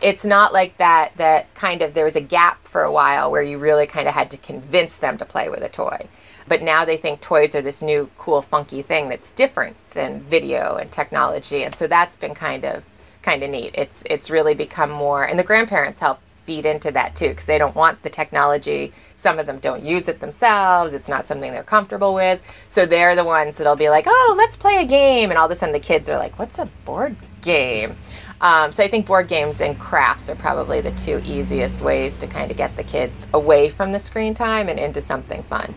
It's 0.00 0.24
not 0.24 0.52
like 0.52 0.76
that 0.78 1.16
that 1.16 1.54
kind 1.54 1.80
of 1.80 1.94
there 1.94 2.04
was 2.04 2.16
a 2.16 2.20
gap 2.20 2.66
for 2.66 2.82
a 2.82 2.92
while 2.92 3.30
where 3.30 3.42
you 3.42 3.56
really 3.56 3.86
kind 3.86 4.08
of 4.08 4.14
had 4.14 4.30
to 4.32 4.36
convince 4.36 4.96
them 4.96 5.16
to 5.18 5.24
play 5.24 5.48
with 5.48 5.62
a 5.62 5.68
toy. 5.68 6.08
But 6.48 6.62
now 6.62 6.84
they 6.84 6.96
think 6.96 7.20
toys 7.20 7.54
are 7.54 7.62
this 7.62 7.80
new 7.80 8.10
cool 8.18 8.42
funky 8.42 8.82
thing 8.82 9.08
that's 9.08 9.30
different 9.30 9.76
than 9.90 10.20
video 10.20 10.76
and 10.76 10.90
technology. 10.90 11.64
And 11.64 11.74
so 11.74 11.86
that's 11.86 12.16
been 12.16 12.34
kind 12.34 12.64
of 12.64 12.84
kind 13.26 13.42
of 13.42 13.50
neat. 13.50 13.72
It's 13.74 14.04
it's 14.08 14.30
really 14.30 14.54
become 14.54 14.90
more, 14.90 15.24
and 15.24 15.38
the 15.38 15.44
grandparents 15.44 16.00
help 16.00 16.20
feed 16.44 16.64
into 16.64 16.92
that 16.92 17.16
too 17.16 17.30
because 17.30 17.46
they 17.46 17.58
don't 17.58 17.74
want 17.74 18.00
the 18.04 18.08
technology. 18.08 18.92
Some 19.16 19.40
of 19.40 19.46
them 19.46 19.58
don't 19.58 19.82
use 19.82 20.06
it 20.06 20.20
themselves. 20.20 20.92
It's 20.92 21.08
not 21.08 21.26
something 21.26 21.50
they're 21.50 21.64
comfortable 21.64 22.14
with. 22.14 22.40
So 22.68 22.86
they're 22.86 23.16
the 23.16 23.24
ones 23.24 23.56
that'll 23.56 23.74
be 23.74 23.90
like, 23.90 24.06
"Oh, 24.08 24.34
let's 24.38 24.56
play 24.56 24.76
a 24.76 24.84
game," 24.84 25.30
and 25.30 25.38
all 25.38 25.46
of 25.46 25.50
a 25.50 25.56
sudden 25.56 25.72
the 25.72 25.80
kids 25.80 26.08
are 26.08 26.18
like, 26.18 26.38
"What's 26.38 26.58
a 26.58 26.66
board 26.84 27.16
game?" 27.42 27.96
Um, 28.40 28.70
so 28.70 28.84
I 28.84 28.88
think 28.88 29.06
board 29.06 29.26
games 29.28 29.60
and 29.60 29.78
crafts 29.78 30.30
are 30.30 30.36
probably 30.36 30.80
the 30.80 30.92
two 30.92 31.20
easiest 31.24 31.80
ways 31.80 32.18
to 32.18 32.26
kind 32.28 32.50
of 32.50 32.56
get 32.56 32.76
the 32.76 32.84
kids 32.84 33.26
away 33.34 33.70
from 33.70 33.90
the 33.92 33.98
screen 33.98 34.34
time 34.34 34.68
and 34.68 34.78
into 34.78 35.00
something 35.00 35.42
fun. 35.42 35.74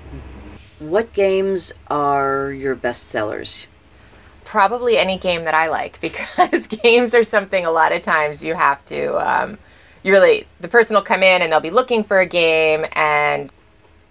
What 0.77 1.13
games 1.13 1.73
are 1.89 2.51
your 2.51 2.75
best 2.75 3.07
sellers? 3.07 3.67
Probably 4.49 4.97
any 4.97 5.15
game 5.15 5.43
that 5.43 5.53
I 5.53 5.67
like 5.67 6.01
because 6.01 6.65
games 6.65 7.13
are 7.13 7.23
something 7.23 7.65
a 7.65 7.71
lot 7.71 7.91
of 7.91 8.01
times 8.01 8.43
you 8.43 8.55
have 8.55 8.83
to, 8.85 9.13
um, 9.17 9.59
you 10.01 10.11
really, 10.11 10.47
the 10.59 10.67
person 10.67 10.95
will 10.95 11.03
come 11.03 11.21
in 11.21 11.43
and 11.43 11.51
they'll 11.51 11.59
be 11.59 11.69
looking 11.69 12.03
for 12.03 12.19
a 12.19 12.25
game 12.25 12.85
and 12.93 13.53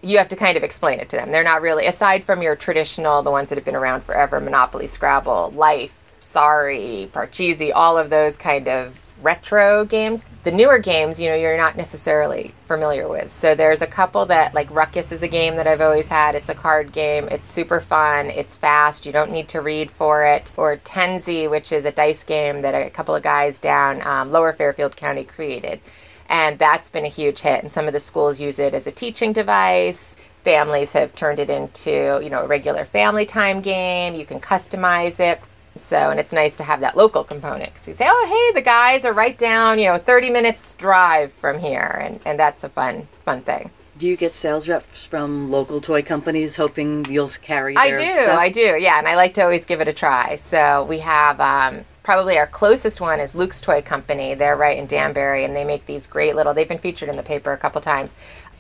you 0.01 0.17
have 0.17 0.29
to 0.29 0.37
kind 0.37 0.57
of 0.57 0.63
explain 0.63 1.01
it 1.01 1.09
to 1.09 1.17
them. 1.17 1.33
They're 1.33 1.43
not 1.43 1.61
really, 1.61 1.87
aside 1.87 2.23
from 2.23 2.41
your 2.41 2.55
traditional, 2.55 3.21
the 3.23 3.33
ones 3.33 3.49
that 3.49 3.57
have 3.57 3.65
been 3.65 3.75
around 3.75 4.05
forever, 4.05 4.39
Monopoly, 4.39 4.87
Scrabble, 4.87 5.51
Life, 5.51 6.15
Sorry, 6.21 7.11
Parcheesi, 7.13 7.73
all 7.75 7.99
of 7.99 8.09
those 8.09 8.37
kind 8.37 8.69
of 8.69 9.01
retro 9.23 9.85
games. 9.85 10.25
The 10.45 10.53
newer 10.53 10.79
games, 10.79 11.21
you 11.21 11.29
know, 11.29 11.35
you're 11.35 11.57
not 11.57 11.77
necessarily 11.77 12.55
familiar 12.67 13.09
with. 13.09 13.33
So 13.33 13.55
there's 13.55 13.83
a 13.83 13.87
couple 13.87 14.27
that 14.27 14.55
like 14.55 14.71
Ruckus 14.71 15.13
is 15.13 15.23
a 15.23 15.29
game 15.29 15.57
that 15.57 15.67
I've 15.67 15.81
always 15.81 16.09
had. 16.09 16.35
It's 16.35 16.49
a 16.49 16.55
card 16.55 16.93
game. 16.93 17.29
It's 17.31 17.51
super 17.51 17.81
fun. 17.81 18.27
It's 18.27 18.57
fast. 18.57 19.07
You 19.07 19.13
don't 19.13 19.31
need 19.31 19.49
to 19.49 19.61
read 19.61 19.91
for 19.91 20.25
it. 20.25 20.53
Or 20.57 20.77
Tenzi, 20.77 21.51
which 21.51 21.73
is 21.73 21.85
a 21.85 21.93
dice 21.93 22.25
game 22.25 22.63
that 22.63 22.75
a 22.75 22.91
couple 22.91 23.15
of 23.15 23.23
guys 23.23 23.59
down 23.59 24.07
um, 24.07 24.31
Lower 24.31 24.53
Fairfield 24.53 24.97
County 24.97 25.25
created. 25.25 25.81
And 26.29 26.59
that's 26.59 26.91
been 26.91 27.05
a 27.05 27.09
huge 27.09 27.41
hit. 27.41 27.63
And 27.63 27.73
some 27.73 27.87
of 27.87 27.93
the 27.93 28.01
schools 28.01 28.41
use 28.41 28.59
it 28.59 28.75
as 28.75 28.87
a 28.87 28.93
teaching 28.93 29.33
device 29.33 30.17
families 30.45 30.93
have 30.93 31.15
turned 31.15 31.39
it 31.39 31.51
into 31.51 32.21
you 32.23 32.31
know 32.31 32.45
a 32.45 32.47
regular 32.47 32.85
family 32.85 33.27
time 33.27 33.61
game 33.61 34.15
you 34.15 34.25
can 34.25 34.41
customize 34.41 35.21
it 35.21 35.41
so, 35.81 36.11
and 36.11 36.21
it's 36.21 36.33
nice 36.33 36.57
to 36.57 36.65
have 36.65 36.81
that 36.81 36.97
local 36.97 37.25
component. 37.25 37.77
So 37.79 37.91
you 37.91 37.97
say, 37.97 38.07
oh, 38.09 38.27
hey, 38.29 38.61
the 38.61 38.65
guys 38.65 39.05
are 39.05 39.13
right 39.13 39.37
down, 39.37 39.79
you 39.79 39.87
know, 39.87 39.99
30 39.99 40.31
minutes 40.31 40.75
drive 40.75 41.33
from 41.33 41.59
here. 41.59 41.99
And, 42.01 42.21
and 42.25 42.39
that's 42.39 42.65
a 42.65 42.69
fun, 42.69 43.09
fun 43.25 43.43
thing. 43.43 43.71
Do 43.97 44.07
you 44.07 44.17
get 44.17 44.35
sales 44.35 44.69
reps 44.69 45.07
from 45.07 45.51
local 45.51 45.81
toy 45.81 46.03
companies 46.03 46.55
hoping 46.57 47.05
you'll 47.07 47.29
carry 47.29 47.75
their 47.75 47.83
I 47.83 47.91
do, 47.91 48.13
stuff? 48.13 48.39
I 48.39 48.49
do, 48.49 48.77
yeah. 48.79 48.99
And 48.99 49.09
I 49.09 49.17
like 49.17 49.35
to 49.35 49.43
always 49.43 49.65
give 49.65 49.81
it 49.81 49.89
a 49.89 49.93
try. 49.93 50.37
So 50.37 50.85
we 50.85 51.01
have 51.01 51.41
um, 51.41 51.85
probably 52.09 52.39
our 52.39 52.47
closest 52.47 53.03
one 53.03 53.21
is 53.21 53.35
Luke's 53.35 53.61
Toy 53.61 53.83
Company. 53.83 54.33
They're 54.33 54.57
right 54.57 54.79
in 54.79 54.87
Danbury, 54.87 55.45
and 55.45 55.55
they 55.55 55.63
make 55.63 55.85
these 55.85 56.07
great 56.07 56.35
little, 56.35 56.55
they've 56.55 56.67
been 56.67 56.79
featured 56.79 57.11
in 57.11 57.17
the 57.17 57.23
paper 57.23 57.53
a 57.53 57.59
couple 57.59 57.83
times 57.83 58.15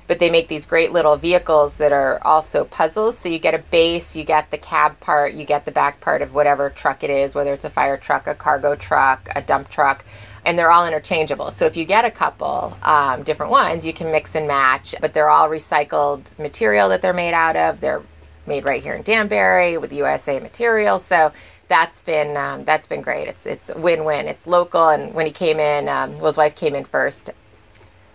but 0.06 0.18
they 0.18 0.30
make 0.30 0.48
these 0.48 0.64
great 0.64 0.90
little 0.90 1.16
vehicles 1.16 1.76
that 1.76 1.92
are 1.92 2.18
also 2.26 2.64
puzzles. 2.64 3.18
So 3.18 3.28
you 3.28 3.38
get 3.38 3.52
a 3.52 3.58
base, 3.58 4.16
you 4.16 4.24
get 4.24 4.50
the 4.50 4.56
cab 4.56 4.98
part, 5.00 5.34
you 5.34 5.44
get 5.44 5.66
the 5.66 5.70
back 5.70 6.00
part 6.00 6.22
of 6.22 6.32
whatever 6.32 6.70
truck 6.70 7.04
it 7.04 7.10
is, 7.10 7.34
whether 7.34 7.52
it's 7.52 7.66
a 7.66 7.70
fire 7.70 7.98
truck, 7.98 8.26
a 8.26 8.34
cargo 8.34 8.74
truck, 8.74 9.28
a 9.36 9.42
dump 9.42 9.68
truck, 9.68 10.06
and 10.46 10.58
they're 10.58 10.70
all 10.70 10.86
interchangeable. 10.86 11.50
So 11.50 11.66
if 11.66 11.76
you 11.76 11.84
get 11.84 12.06
a 12.06 12.10
couple 12.10 12.78
um, 12.82 13.22
different 13.22 13.52
ones, 13.52 13.84
you 13.84 13.92
can 13.92 14.10
mix 14.10 14.34
and 14.34 14.48
match, 14.48 14.94
but 15.02 15.12
they're 15.12 15.28
all 15.28 15.50
recycled 15.50 16.30
material 16.38 16.88
that 16.88 17.02
they're 17.02 17.12
made 17.12 17.34
out 17.34 17.56
of. 17.56 17.80
They're 17.80 18.02
made 18.46 18.64
right 18.64 18.82
here 18.82 18.94
in 18.94 19.02
Danbury 19.02 19.76
with 19.76 19.92
USA 19.92 20.40
material. 20.40 20.98
So 20.98 21.32
that's 21.68 22.00
been 22.00 22.36
um, 22.36 22.64
that's 22.64 22.86
been 22.86 23.02
great. 23.02 23.28
It's 23.28 23.46
it's 23.46 23.70
win 23.74 24.04
win. 24.04 24.26
It's 24.26 24.46
local, 24.46 24.88
and 24.88 25.14
when 25.14 25.26
he 25.26 25.32
came 25.32 25.60
in, 25.60 25.88
um, 25.88 26.16
well, 26.16 26.26
his 26.26 26.36
wife 26.36 26.54
came 26.54 26.74
in 26.74 26.84
first 26.84 27.30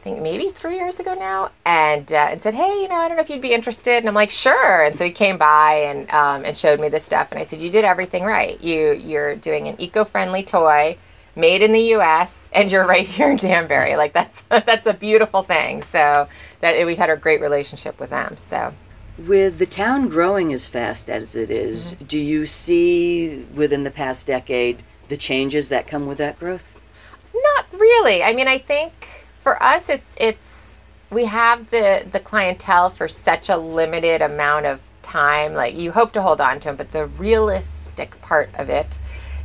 I 0.03 0.09
think 0.09 0.21
maybe 0.21 0.49
three 0.49 0.75
years 0.75 0.99
ago 0.99 1.13
now, 1.13 1.51
and 1.65 2.11
uh, 2.11 2.27
and 2.29 2.41
said, 2.41 2.55
"Hey, 2.55 2.81
you 2.81 2.89
know, 2.89 2.95
I 2.95 3.07
don't 3.07 3.15
know 3.15 3.23
if 3.23 3.29
you'd 3.29 3.39
be 3.39 3.53
interested." 3.53 3.99
And 3.99 4.09
I'm 4.09 4.13
like, 4.13 4.31
"Sure." 4.31 4.83
And 4.83 4.97
so 4.97 5.05
he 5.05 5.11
came 5.11 5.37
by 5.37 5.75
and 5.75 6.11
um, 6.11 6.43
and 6.43 6.57
showed 6.57 6.81
me 6.81 6.89
this 6.89 7.05
stuff, 7.05 7.31
and 7.31 7.39
I 7.39 7.45
said, 7.45 7.61
"You 7.61 7.69
did 7.69 7.85
everything 7.85 8.25
right. 8.25 8.61
You 8.61 8.91
you're 8.91 9.37
doing 9.37 9.69
an 9.69 9.79
eco-friendly 9.79 10.43
toy." 10.43 10.97
Made 11.35 11.63
in 11.63 11.71
the 11.71 11.81
U.S. 11.95 12.51
and 12.53 12.71
you're 12.71 12.85
right 12.85 13.07
here 13.07 13.31
in 13.31 13.37
Danbury. 13.37 13.95
Like 13.95 14.13
that's 14.13 14.41
that's 14.49 14.85
a 14.85 14.93
beautiful 14.93 15.41
thing. 15.41 15.81
So 15.83 16.27
that 16.59 16.85
we've 16.85 16.97
had 16.97 17.09
a 17.09 17.15
great 17.15 17.39
relationship 17.39 17.97
with 17.99 18.09
them. 18.09 18.35
So 18.35 18.73
with 19.17 19.59
the 19.59 19.65
town 19.65 20.09
growing 20.09 20.53
as 20.53 20.67
fast 20.67 21.09
as 21.09 21.35
it 21.35 21.49
is, 21.51 21.93
mm-hmm. 21.93 22.05
do 22.05 22.17
you 22.17 22.45
see 22.45 23.45
within 23.53 23.83
the 23.83 23.91
past 23.91 24.27
decade 24.27 24.83
the 25.07 25.17
changes 25.17 25.69
that 25.69 25.87
come 25.87 26.07
with 26.07 26.17
that 26.17 26.39
growth? 26.39 26.75
Not 27.33 27.65
really. 27.73 28.23
I 28.23 28.33
mean, 28.33 28.47
I 28.47 28.57
think 28.57 29.23
for 29.43 29.61
us 29.61 29.89
it's 29.89 30.15
it's 30.19 30.77
we 31.09 31.25
have 31.25 31.69
the 31.69 32.05
the 32.09 32.19
clientele 32.19 32.89
for 32.89 33.09
such 33.09 33.49
a 33.49 33.57
limited 33.57 34.21
amount 34.21 34.65
of 34.65 34.79
time 35.01 35.53
like 35.53 35.75
you 35.75 35.91
hope 35.91 36.13
to 36.13 36.21
hold 36.21 36.39
on 36.39 36.61
to 36.61 36.69
them 36.69 36.75
but 36.77 36.93
the 36.93 37.05
realistic 37.05 38.19
part 38.21 38.49
of 38.55 38.69
it 38.69 38.97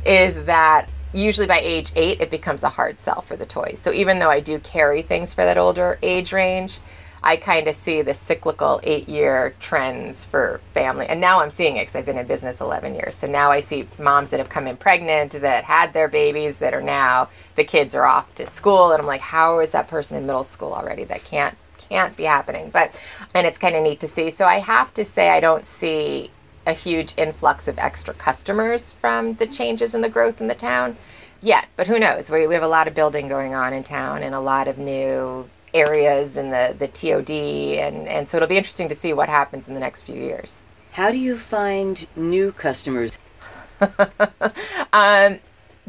is 0.05 0.45
that 0.45 0.87
usually 1.13 1.45
by 1.45 1.59
age 1.59 1.91
8 1.97 2.21
it 2.21 2.31
becomes 2.31 2.63
a 2.63 2.69
hard 2.69 2.97
sell 2.97 3.19
for 3.19 3.35
the 3.35 3.45
toys 3.45 3.77
so 3.77 3.91
even 3.91 4.19
though 4.19 4.29
i 4.29 4.39
do 4.39 4.57
carry 4.59 5.01
things 5.01 5.33
for 5.33 5.43
that 5.43 5.57
older 5.57 5.99
age 6.01 6.31
range 6.31 6.79
I 7.23 7.35
kind 7.35 7.67
of 7.67 7.75
see 7.75 8.01
the 8.01 8.13
cyclical 8.13 8.79
eight 8.83 9.09
year 9.09 9.55
trends 9.59 10.25
for 10.25 10.61
family. 10.73 11.05
And 11.07 11.19
now 11.19 11.41
I'm 11.41 11.49
seeing 11.49 11.77
it 11.77 11.81
because 11.81 11.95
I've 11.95 12.05
been 12.05 12.17
in 12.17 12.27
business 12.27 12.61
11 12.61 12.95
years. 12.95 13.15
So 13.15 13.27
now 13.27 13.51
I 13.51 13.59
see 13.59 13.87
moms 13.97 14.29
that 14.29 14.39
have 14.39 14.49
come 14.49 14.67
in 14.67 14.77
pregnant, 14.77 15.33
that 15.33 15.65
had 15.65 15.93
their 15.93 16.07
babies, 16.07 16.59
that 16.59 16.73
are 16.73 16.81
now, 16.81 17.29
the 17.55 17.63
kids 17.63 17.95
are 17.95 18.05
off 18.05 18.33
to 18.35 18.45
school. 18.45 18.91
And 18.91 19.01
I'm 19.01 19.07
like, 19.07 19.21
how 19.21 19.59
is 19.59 19.71
that 19.73 19.87
person 19.87 20.17
in 20.17 20.25
middle 20.25 20.43
school 20.43 20.73
already? 20.73 21.03
That 21.03 21.23
can't, 21.23 21.57
can't 21.77 22.15
be 22.15 22.23
happening. 22.23 22.69
But, 22.69 22.99
and 23.33 23.45
it's 23.45 23.57
kind 23.57 23.75
of 23.75 23.83
neat 23.83 23.99
to 24.01 24.07
see. 24.07 24.29
So 24.29 24.45
I 24.45 24.59
have 24.59 24.93
to 24.93 25.03
say, 25.03 25.29
I 25.29 25.39
don't 25.39 25.65
see 25.65 26.31
a 26.65 26.73
huge 26.73 27.13
influx 27.17 27.67
of 27.67 27.79
extra 27.79 28.13
customers 28.13 28.93
from 28.93 29.33
the 29.35 29.47
changes 29.47 29.95
in 29.95 30.01
the 30.01 30.09
growth 30.09 30.39
in 30.39 30.47
the 30.47 30.55
town 30.55 30.97
yet. 31.41 31.67
But 31.75 31.87
who 31.87 31.99
knows? 31.99 32.29
We, 32.29 32.47
we 32.47 32.53
have 32.53 32.63
a 32.63 32.67
lot 32.67 32.87
of 32.87 32.93
building 32.93 33.27
going 33.27 33.55
on 33.55 33.73
in 33.73 33.83
town 33.83 34.23
and 34.23 34.35
a 34.35 34.39
lot 34.39 34.67
of 34.67 34.77
new 34.77 35.49
areas 35.73 36.37
and 36.37 36.53
the, 36.53 36.75
the 36.77 36.87
TOD. 36.87 37.29
And, 37.29 38.07
and 38.07 38.27
so 38.27 38.37
it'll 38.37 38.49
be 38.49 38.57
interesting 38.57 38.89
to 38.89 38.95
see 38.95 39.13
what 39.13 39.29
happens 39.29 39.67
in 39.67 39.73
the 39.73 39.79
next 39.79 40.03
few 40.03 40.15
years. 40.15 40.63
How 40.91 41.11
do 41.11 41.17
you 41.17 41.37
find 41.37 42.07
new 42.15 42.51
customers? 42.51 43.17
um, 43.81 45.39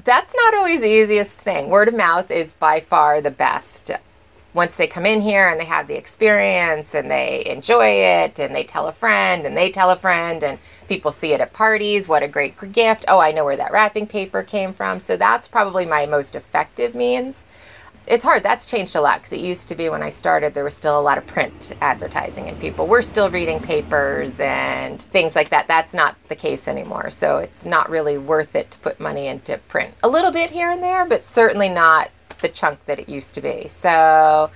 that's 0.05 0.35
not 0.35 0.55
always 0.55 0.81
the 0.81 0.89
easiest 0.89 1.41
thing. 1.41 1.69
Word 1.69 1.89
of 1.89 1.95
mouth 1.95 2.31
is 2.31 2.53
by 2.53 2.81
far 2.81 3.21
the 3.21 3.31
best. 3.31 3.91
Once 4.53 4.77
they 4.77 4.87
come 4.87 5.07
in 5.07 5.21
here 5.21 5.49
and 5.49 5.61
they 5.61 5.65
have 5.65 5.87
the 5.87 5.97
experience 5.97 6.95
and 6.95 7.11
they 7.11 7.45
enjoy 7.47 7.89
it 7.89 8.39
and 8.39 8.55
they 8.55 8.65
tell 8.65 8.89
a 8.89 8.93
friend 8.93 9.47
and 9.47 9.57
they 9.57 9.71
tell 9.71 9.91
a 9.91 9.97
friend 9.97 10.43
and 10.43 10.59
people 10.89 11.13
see 11.13 11.33
it 11.33 11.41
at 11.41 11.53
parties, 11.53 12.09
what 12.09 12.23
a 12.23 12.29
great 12.29 12.73
gift. 12.73 13.05
Oh, 13.07 13.21
I 13.21 13.31
know 13.31 13.45
where 13.45 13.57
that 13.57 13.73
wrapping 13.73 14.09
paper 14.09 14.43
came 14.43 14.73
from. 14.73 14.99
So 14.99 15.17
that's 15.17 15.47
probably 15.47 15.87
my 15.87 16.05
most 16.05 16.35
effective 16.35 16.95
means 16.95 17.45
it's 18.11 18.25
hard. 18.25 18.43
That's 18.43 18.67
changed 18.67 18.97
a 18.97 19.01
lot 19.01 19.21
because 19.21 19.33
it 19.33 19.41
used 19.41 19.69
to 19.69 19.77
be 19.77 19.89
when 19.89 20.03
I 20.03 20.11
started, 20.11 20.53
there 20.53 20.65
was 20.65 20.75
still 20.75 20.99
a 20.99 21.01
lot 21.01 21.17
of 21.17 21.29
print 21.29 21.77
advertising, 21.81 22.49
and 22.49 22.59
people 22.59 22.89
were 22.89 23.03
still 23.03 23.31
reading 23.31 23.61
papers 23.61 24.41
and 24.41 25.01
things 25.01 25.37
like 25.37 25.51
that. 25.51 25.69
That's 25.69 25.95
not 25.95 26.17
the 26.29 26.35
case 26.35 26.67
anymore. 26.67 27.11
So 27.11 27.39
it's 27.39 27.65
not 27.65 27.89
really 27.89 28.19
worth 28.19 28.57
it 28.57 28.73
to 28.73 28.79
put 28.81 28.99
money 28.99 29.29
into 29.29 29.59
print. 29.69 29.95
A 30.03 30.09
little 30.09 30.33
bit 30.33 30.51
here 30.51 30.71
and 30.71 30.83
there, 30.83 31.07
but 31.07 31.25
certainly 31.25 31.69
not 31.69 32.11
the 32.41 32.49
chunk 32.49 32.85
that 32.87 32.99
it 32.99 33.09
used 33.09 33.33
to 33.37 33.41
be. 33.41 33.69
So 33.69 34.51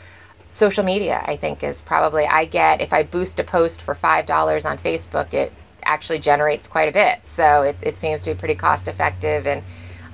social 0.48 0.82
media, 0.82 1.22
I 1.24 1.36
think, 1.36 1.62
is 1.62 1.80
probably, 1.80 2.26
I 2.26 2.46
get, 2.46 2.80
if 2.80 2.92
I 2.92 3.04
boost 3.04 3.38
a 3.38 3.44
post 3.44 3.82
for 3.82 3.94
$5 3.94 4.68
on 4.68 4.78
Facebook, 4.78 5.32
it 5.32 5.52
actually 5.84 6.18
generates 6.18 6.66
quite 6.66 6.88
a 6.88 6.92
bit. 6.92 7.20
So 7.24 7.62
it, 7.62 7.76
it 7.82 7.98
seems 8.00 8.24
to 8.24 8.34
be 8.34 8.38
pretty 8.38 8.56
cost 8.56 8.88
effective 8.88 9.46
and 9.46 9.62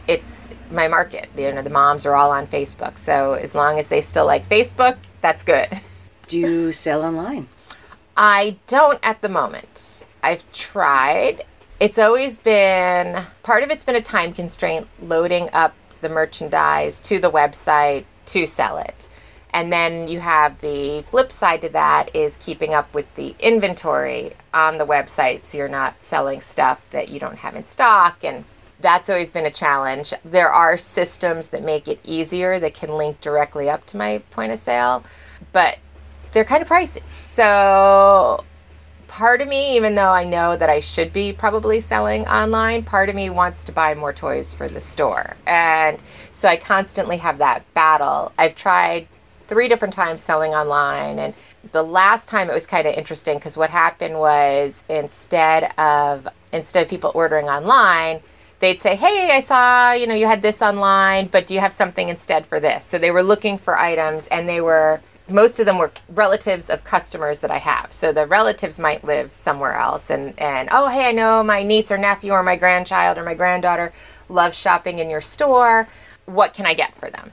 it's 0.07 0.50
my 0.71 0.89
market. 0.89 1.29
You 1.37 1.53
know, 1.53 1.63
the 1.63 1.71
moms 1.71 2.07
are 2.07 2.15
all 2.15 2.31
on 2.31 2.47
Facebook. 2.47 2.99
So 2.99 3.35
as 3.35 3.55
long 3.55 3.79
as 3.79 3.89
they 3.89 4.01
still 4.01 4.27
like 4.27 4.49
Facebook, 4.49 4.97
that's 5.21 5.43
good. 5.43 5.69
Do 6.29 6.39
you 6.39 6.73
sell 6.73 7.03
online? 7.03 7.49
I 8.17 8.57
don't 8.67 8.99
at 9.03 9.23
the 9.23 9.29
moment. 9.29 10.05
I've 10.23 10.51
tried. 10.53 11.45
It's 11.79 11.99
always 11.99 12.37
been 12.37 13.25
part 13.43 13.63
of 13.63 13.71
it's 13.71 13.85
been 13.85 13.97
a 13.97 14.03
time 14.03 14.33
constraint 14.33 14.87
loading 15.01 15.49
up 15.53 15.75
the 16.01 16.09
merchandise 16.09 17.01
to 17.01 17.19
the 17.19 17.31
website 17.31 18.05
to 18.27 18.47
sell 18.47 18.79
it. 18.79 19.09
And 19.53 19.73
then 19.73 20.07
you 20.07 20.21
have 20.21 20.61
the 20.61 21.03
flip 21.03 21.33
side 21.33 21.63
to 21.63 21.69
that 21.71 22.15
is 22.15 22.37
keeping 22.37 22.73
up 22.73 22.95
with 22.95 23.13
the 23.17 23.35
inventory 23.41 24.35
on 24.55 24.79
the 24.79 24.87
website 24.87 25.45
so 25.45 25.59
you're 25.59 25.69
not 25.69 26.03
selling 26.03 26.41
stuff 26.41 26.85
that 26.91 27.09
you 27.09 27.19
don't 27.19 27.39
have 27.39 27.57
in 27.57 27.65
stock 27.65 28.23
and 28.23 28.45
that's 28.81 29.09
always 29.09 29.31
been 29.31 29.47
a 29.47 29.51
challenge. 29.51 30.15
There 30.25 30.51
are 30.51 30.77
systems 30.77 31.49
that 31.49 31.63
make 31.63 31.89
it 31.89 32.01
easier 32.05 32.59
that 32.59 32.75
can 32.75 32.97
link 32.97 33.21
directly 33.21 33.69
up 33.69 33.87
to 33.87 33.97
my 33.97 34.19
point 34.31 34.53
of 34.53 34.59
sale, 34.59 35.05
but 35.53 35.79
they're 36.33 36.45
kind 36.45 36.63
of 36.63 36.69
pricey. 36.69 37.03
So 37.21 38.45
part 39.09 39.41
of 39.41 39.49
me, 39.49 39.77
even 39.77 39.97
though 39.97 40.13
I 40.13 40.25
know 40.25 40.57
that 40.57 40.71
I 40.71 40.81
should 40.81 41.13
be 41.13 41.33
probably 41.33 41.81
selling 41.81 42.27
online, 42.29 42.85
part 42.85 43.09
of 43.09 43.15
me 43.15 43.29
wants 43.29 43.65
to 43.65 43.73
buy 43.73 43.95
more 43.95 44.13
toys 44.13 44.55
for 44.55 44.69
the 44.69 44.81
store. 44.81 45.37
And 45.47 45.99
so 46.31 46.49
I 46.49 46.57
constantly 46.57 47.17
have 47.19 47.39
that 47.39 47.73
battle. 47.75 48.33
I've 48.39 48.55
tried 48.55 49.09
three 49.49 49.67
different 49.67 49.93
times 49.95 50.21
selling 50.21 50.55
online 50.55 51.19
and 51.19 51.35
the 51.73 51.83
last 51.83 52.29
time 52.29 52.49
it 52.49 52.55
was 52.55 52.67
kind 52.67 52.87
of 52.87 52.95
interesting 52.95 53.37
because 53.37 53.57
what 53.57 53.69
happened 53.69 54.17
was 54.19 54.85
instead 54.89 55.77
of 55.79 56.29
instead 56.53 56.85
of 56.85 56.89
people 56.89 57.11
ordering 57.15 57.49
online 57.49 58.21
they'd 58.61 58.81
say, 58.81 58.97
"Hey, 58.97 59.31
I 59.33 59.41
saw, 59.41 59.93
you 59.93 60.07
know, 60.07 60.15
you 60.15 60.27
had 60.27 60.43
this 60.43 60.63
online, 60.63 61.27
but 61.27 61.47
do 61.47 61.55
you 61.55 61.61
have 61.61 61.73
something 61.73 62.09
instead 62.09 62.47
for 62.47 62.61
this?" 62.61 62.85
So 62.85 62.99
they 62.99 63.11
were 63.11 63.23
looking 63.23 63.59
for 63.59 63.79
items 63.79 64.29
and 64.29 64.49
they 64.49 64.61
were 64.61 65.01
most 65.31 65.61
of 65.61 65.67
them 65.67 65.79
were 65.79 65.93
relatives 66.09 66.69
of 66.69 66.85
customers 66.85 67.41
that 67.41 67.51
I 67.51 67.59
have. 67.59 67.93
So 67.93 68.13
the 68.13 68.27
relatives 68.27 68.79
might 68.79 69.05
live 69.05 69.33
somewhere 69.33 69.75
else 69.75 70.11
and 70.11 70.35
and 70.39 70.69
oh, 70.73 70.89
hey, 70.89 71.09
I 71.09 71.13
know 71.13 71.43
my 71.43 71.63
niece 71.63 71.91
or 71.91 71.99
nephew 71.99 72.33
or 72.33 72.43
my 72.43 72.57
grandchild 72.57 73.19
or 73.19 73.25
my 73.25 73.35
granddaughter 73.35 73.93
loves 74.29 74.57
shopping 74.57 74.99
in 74.99 75.11
your 75.11 75.21
store. 75.21 75.89
What 76.27 76.53
can 76.53 76.67
I 76.67 76.75
get 76.75 76.95
for 76.95 77.11
them? 77.11 77.33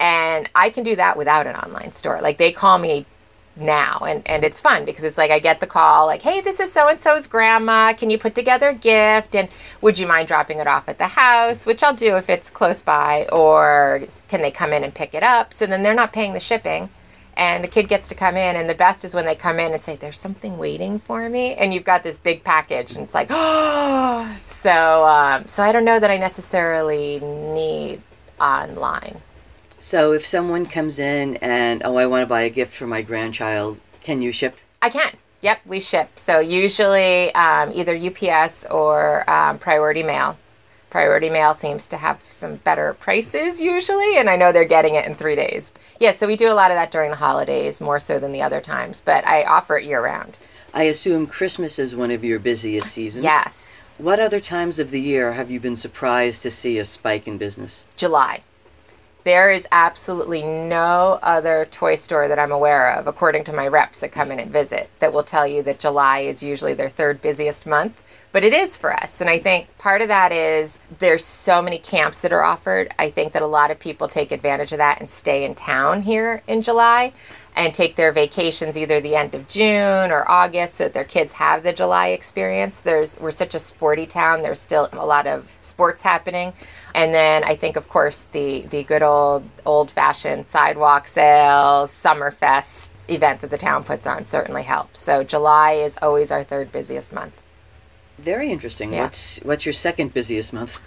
And 0.00 0.48
I 0.54 0.70
can 0.70 0.84
do 0.84 0.96
that 0.96 1.16
without 1.16 1.46
an 1.46 1.56
online 1.56 1.92
store. 1.92 2.20
Like 2.20 2.38
they 2.38 2.52
call 2.52 2.78
me 2.78 3.06
now. 3.56 3.98
And 4.06 4.22
and 4.26 4.44
it's 4.44 4.60
fun 4.60 4.84
because 4.84 5.04
it's 5.04 5.18
like 5.18 5.30
I 5.30 5.38
get 5.38 5.60
the 5.60 5.66
call 5.66 6.06
like 6.06 6.22
hey 6.22 6.40
this 6.40 6.60
is 6.60 6.72
so 6.72 6.88
and 6.88 7.00
so's 7.00 7.26
grandma. 7.26 7.92
Can 7.92 8.10
you 8.10 8.18
put 8.18 8.34
together 8.34 8.70
a 8.70 8.74
gift? 8.74 9.34
And 9.34 9.48
would 9.80 9.98
you 9.98 10.06
mind 10.06 10.28
dropping 10.28 10.58
it 10.58 10.66
off 10.66 10.88
at 10.88 10.98
the 10.98 11.08
house? 11.08 11.66
Which 11.66 11.82
I'll 11.82 11.94
do 11.94 12.16
if 12.16 12.28
it's 12.28 12.50
close 12.50 12.82
by 12.82 13.26
or 13.32 14.02
can 14.28 14.42
they 14.42 14.50
come 14.50 14.72
in 14.72 14.84
and 14.84 14.94
pick 14.94 15.14
it 15.14 15.22
up? 15.22 15.52
So 15.52 15.66
then 15.66 15.82
they're 15.82 15.94
not 15.94 16.12
paying 16.12 16.34
the 16.34 16.40
shipping. 16.40 16.90
And 17.36 17.64
the 17.64 17.68
kid 17.68 17.88
gets 17.88 18.06
to 18.08 18.14
come 18.14 18.36
in 18.36 18.54
and 18.54 18.70
the 18.70 18.76
best 18.76 19.04
is 19.04 19.12
when 19.12 19.26
they 19.26 19.34
come 19.34 19.58
in 19.58 19.72
and 19.72 19.82
say 19.82 19.96
there's 19.96 20.20
something 20.20 20.56
waiting 20.56 21.00
for 21.00 21.28
me. 21.28 21.54
And 21.54 21.74
you've 21.74 21.84
got 21.84 22.04
this 22.04 22.16
big 22.16 22.44
package 22.44 22.94
and 22.94 23.02
it's 23.02 23.14
like 23.14 23.28
oh 23.30 24.36
so 24.46 25.04
um, 25.04 25.46
so 25.48 25.62
I 25.62 25.72
don't 25.72 25.84
know 25.84 25.98
that 25.98 26.10
I 26.10 26.16
necessarily 26.16 27.18
need 27.20 28.02
online 28.40 29.20
so 29.84 30.14
if 30.14 30.24
someone 30.24 30.64
comes 30.64 30.98
in 30.98 31.36
and, 31.36 31.82
oh, 31.84 31.98
I 31.98 32.06
want 32.06 32.22
to 32.22 32.26
buy 32.26 32.40
a 32.40 32.48
gift 32.48 32.72
for 32.72 32.86
my 32.86 33.02
grandchild, 33.02 33.78
can 34.02 34.22
you 34.22 34.32
ship? 34.32 34.56
I 34.80 34.88
can. 34.88 35.18
Yep, 35.42 35.60
we 35.66 35.78
ship. 35.78 36.18
So 36.18 36.40
usually 36.40 37.34
um, 37.34 37.70
either 37.70 37.94
UPS 37.94 38.64
or 38.70 39.28
um, 39.30 39.58
Priority 39.58 40.02
Mail. 40.02 40.38
Priority 40.88 41.28
Mail 41.28 41.52
seems 41.52 41.86
to 41.88 41.98
have 41.98 42.22
some 42.24 42.56
better 42.56 42.94
prices 42.94 43.60
usually, 43.60 44.16
and 44.16 44.30
I 44.30 44.36
know 44.36 44.52
they're 44.52 44.64
getting 44.64 44.94
it 44.94 45.04
in 45.04 45.16
three 45.16 45.36
days. 45.36 45.74
Yeah, 46.00 46.12
so 46.12 46.26
we 46.26 46.36
do 46.36 46.50
a 46.50 46.54
lot 46.54 46.70
of 46.70 46.76
that 46.76 46.90
during 46.90 47.10
the 47.10 47.18
holidays, 47.18 47.78
more 47.78 48.00
so 48.00 48.18
than 48.18 48.32
the 48.32 48.40
other 48.40 48.62
times, 48.62 49.02
but 49.04 49.26
I 49.26 49.42
offer 49.44 49.76
it 49.76 49.84
year 49.84 50.02
round. 50.02 50.38
I 50.72 50.84
assume 50.84 51.26
Christmas 51.26 51.78
is 51.78 51.94
one 51.94 52.10
of 52.10 52.24
your 52.24 52.38
busiest 52.38 52.90
seasons. 52.90 53.24
Yes. 53.24 53.96
What 53.98 54.18
other 54.18 54.40
times 54.40 54.78
of 54.78 54.90
the 54.90 55.00
year 55.00 55.34
have 55.34 55.50
you 55.50 55.60
been 55.60 55.76
surprised 55.76 56.42
to 56.44 56.50
see 56.50 56.78
a 56.78 56.86
spike 56.86 57.28
in 57.28 57.36
business? 57.36 57.84
July. 57.98 58.44
There 59.24 59.50
is 59.50 59.66
absolutely 59.72 60.42
no 60.42 61.18
other 61.22 61.66
toy 61.70 61.96
store 61.96 62.28
that 62.28 62.38
I'm 62.38 62.52
aware 62.52 62.90
of, 62.92 63.06
according 63.06 63.44
to 63.44 63.54
my 63.54 63.66
reps 63.66 64.00
that 64.00 64.12
come 64.12 64.30
in 64.30 64.38
and 64.38 64.50
visit, 64.50 64.90
that 64.98 65.14
will 65.14 65.22
tell 65.22 65.46
you 65.46 65.62
that 65.62 65.80
July 65.80 66.20
is 66.20 66.42
usually 66.42 66.74
their 66.74 66.90
third 66.90 67.22
busiest 67.22 67.66
month. 67.66 68.02
But 68.32 68.44
it 68.44 68.52
is 68.52 68.76
for 68.76 68.92
us. 68.92 69.22
And 69.22 69.30
I 69.30 69.38
think 69.38 69.78
part 69.78 70.02
of 70.02 70.08
that 70.08 70.30
is 70.30 70.78
there's 70.98 71.24
so 71.24 71.62
many 71.62 71.78
camps 71.78 72.20
that 72.20 72.32
are 72.34 72.42
offered. 72.42 72.92
I 72.98 73.08
think 73.08 73.32
that 73.32 73.40
a 73.40 73.46
lot 73.46 73.70
of 73.70 73.78
people 73.78 74.08
take 74.08 74.30
advantage 74.30 74.72
of 74.72 74.78
that 74.78 75.00
and 75.00 75.08
stay 75.08 75.44
in 75.44 75.54
town 75.54 76.02
here 76.02 76.42
in 76.46 76.60
July 76.60 77.14
and 77.56 77.72
take 77.72 77.96
their 77.96 78.12
vacations 78.12 78.76
either 78.76 79.00
the 79.00 79.16
end 79.16 79.34
of 79.34 79.48
June 79.48 80.10
or 80.10 80.28
August 80.30 80.74
so 80.74 80.84
that 80.84 80.94
their 80.94 81.04
kids 81.04 81.34
have 81.34 81.62
the 81.62 81.72
July 81.72 82.08
experience. 82.08 82.80
There's 82.80 83.18
we're 83.20 83.30
such 83.30 83.54
a 83.54 83.60
sporty 83.60 84.04
town. 84.04 84.42
There's 84.42 84.60
still 84.60 84.88
a 84.92 85.06
lot 85.06 85.26
of 85.26 85.48
sports 85.60 86.02
happening. 86.02 86.52
And 86.94 87.12
then 87.12 87.42
I 87.42 87.56
think, 87.56 87.76
of 87.76 87.88
course, 87.88 88.22
the 88.32 88.62
the 88.62 88.84
good 88.84 89.02
old 89.02 89.44
old 89.66 89.90
fashioned 89.90 90.46
sidewalk 90.46 91.08
sales, 91.08 91.90
Summerfest 91.90 92.92
event 93.08 93.40
that 93.40 93.50
the 93.50 93.58
town 93.58 93.82
puts 93.84 94.06
on 94.06 94.24
certainly 94.24 94.62
helps. 94.62 95.00
So 95.00 95.24
July 95.24 95.72
is 95.72 95.98
always 96.00 96.30
our 96.30 96.44
third 96.44 96.70
busiest 96.70 97.12
month. 97.12 97.42
Very 98.18 98.50
interesting. 98.52 98.92
Yeah. 98.92 99.02
What's 99.02 99.38
what's 99.38 99.66
your 99.66 99.72
second 99.72 100.14
busiest 100.14 100.52
month? 100.52 100.80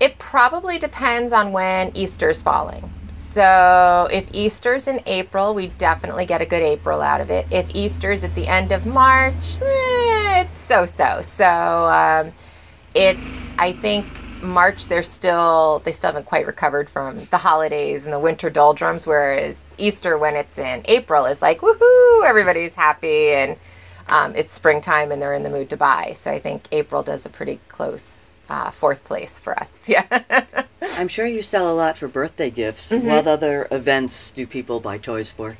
It 0.00 0.18
probably 0.18 0.78
depends 0.78 1.32
on 1.32 1.52
when 1.52 1.94
Easter's 1.94 2.42
falling. 2.42 2.90
So 3.10 4.08
if 4.10 4.28
Easter's 4.32 4.86
in 4.86 5.00
April, 5.06 5.54
we 5.54 5.68
definitely 5.68 6.26
get 6.26 6.42
a 6.42 6.46
good 6.46 6.62
April 6.62 7.00
out 7.00 7.20
of 7.20 7.30
it. 7.30 7.46
If 7.50 7.74
Easter's 7.74 8.24
at 8.24 8.34
the 8.34 8.46
end 8.46 8.72
of 8.72 8.86
March, 8.86 9.56
eh, 9.60 10.40
it's 10.42 10.56
so 10.56 10.86
so. 10.86 11.20
So 11.22 11.46
um, 11.46 12.32
it's 12.94 13.52
I 13.58 13.72
think 13.72 14.06
March 14.42 14.86
they're 14.86 15.02
still 15.02 15.80
they 15.84 15.92
still 15.92 16.08
haven't 16.08 16.26
quite 16.26 16.46
recovered 16.46 16.88
from 16.88 17.24
the 17.30 17.38
holidays 17.38 18.04
and 18.04 18.12
the 18.12 18.18
winter 18.18 18.50
doldrums. 18.50 19.06
Whereas 19.06 19.74
Easter, 19.78 20.18
when 20.18 20.36
it's 20.36 20.58
in 20.58 20.82
April, 20.86 21.26
is 21.26 21.42
like 21.42 21.60
woohoo, 21.60 22.24
everybody's 22.24 22.74
happy 22.74 23.30
and 23.30 23.56
um, 24.08 24.34
it's 24.36 24.54
springtime 24.54 25.10
and 25.12 25.20
they're 25.20 25.34
in 25.34 25.42
the 25.42 25.50
mood 25.50 25.68
to 25.70 25.76
buy. 25.76 26.12
So 26.14 26.30
I 26.30 26.38
think 26.38 26.64
April 26.72 27.02
does 27.02 27.26
a 27.26 27.28
pretty 27.28 27.60
close 27.68 28.32
uh, 28.48 28.70
fourth 28.70 29.04
place 29.04 29.38
for 29.38 29.58
us. 29.58 29.88
Yeah. 29.88 30.22
I'm 30.98 31.08
sure 31.08 31.26
you 31.26 31.42
sell 31.42 31.70
a 31.70 31.74
lot 31.74 31.98
for 31.98 32.08
birthday 32.08 32.50
gifts. 32.50 32.90
Mm-hmm. 32.90 33.06
What 33.06 33.26
other 33.26 33.68
events 33.70 34.30
do 34.30 34.46
people 34.46 34.80
buy 34.80 34.98
toys 34.98 35.30
for? 35.30 35.56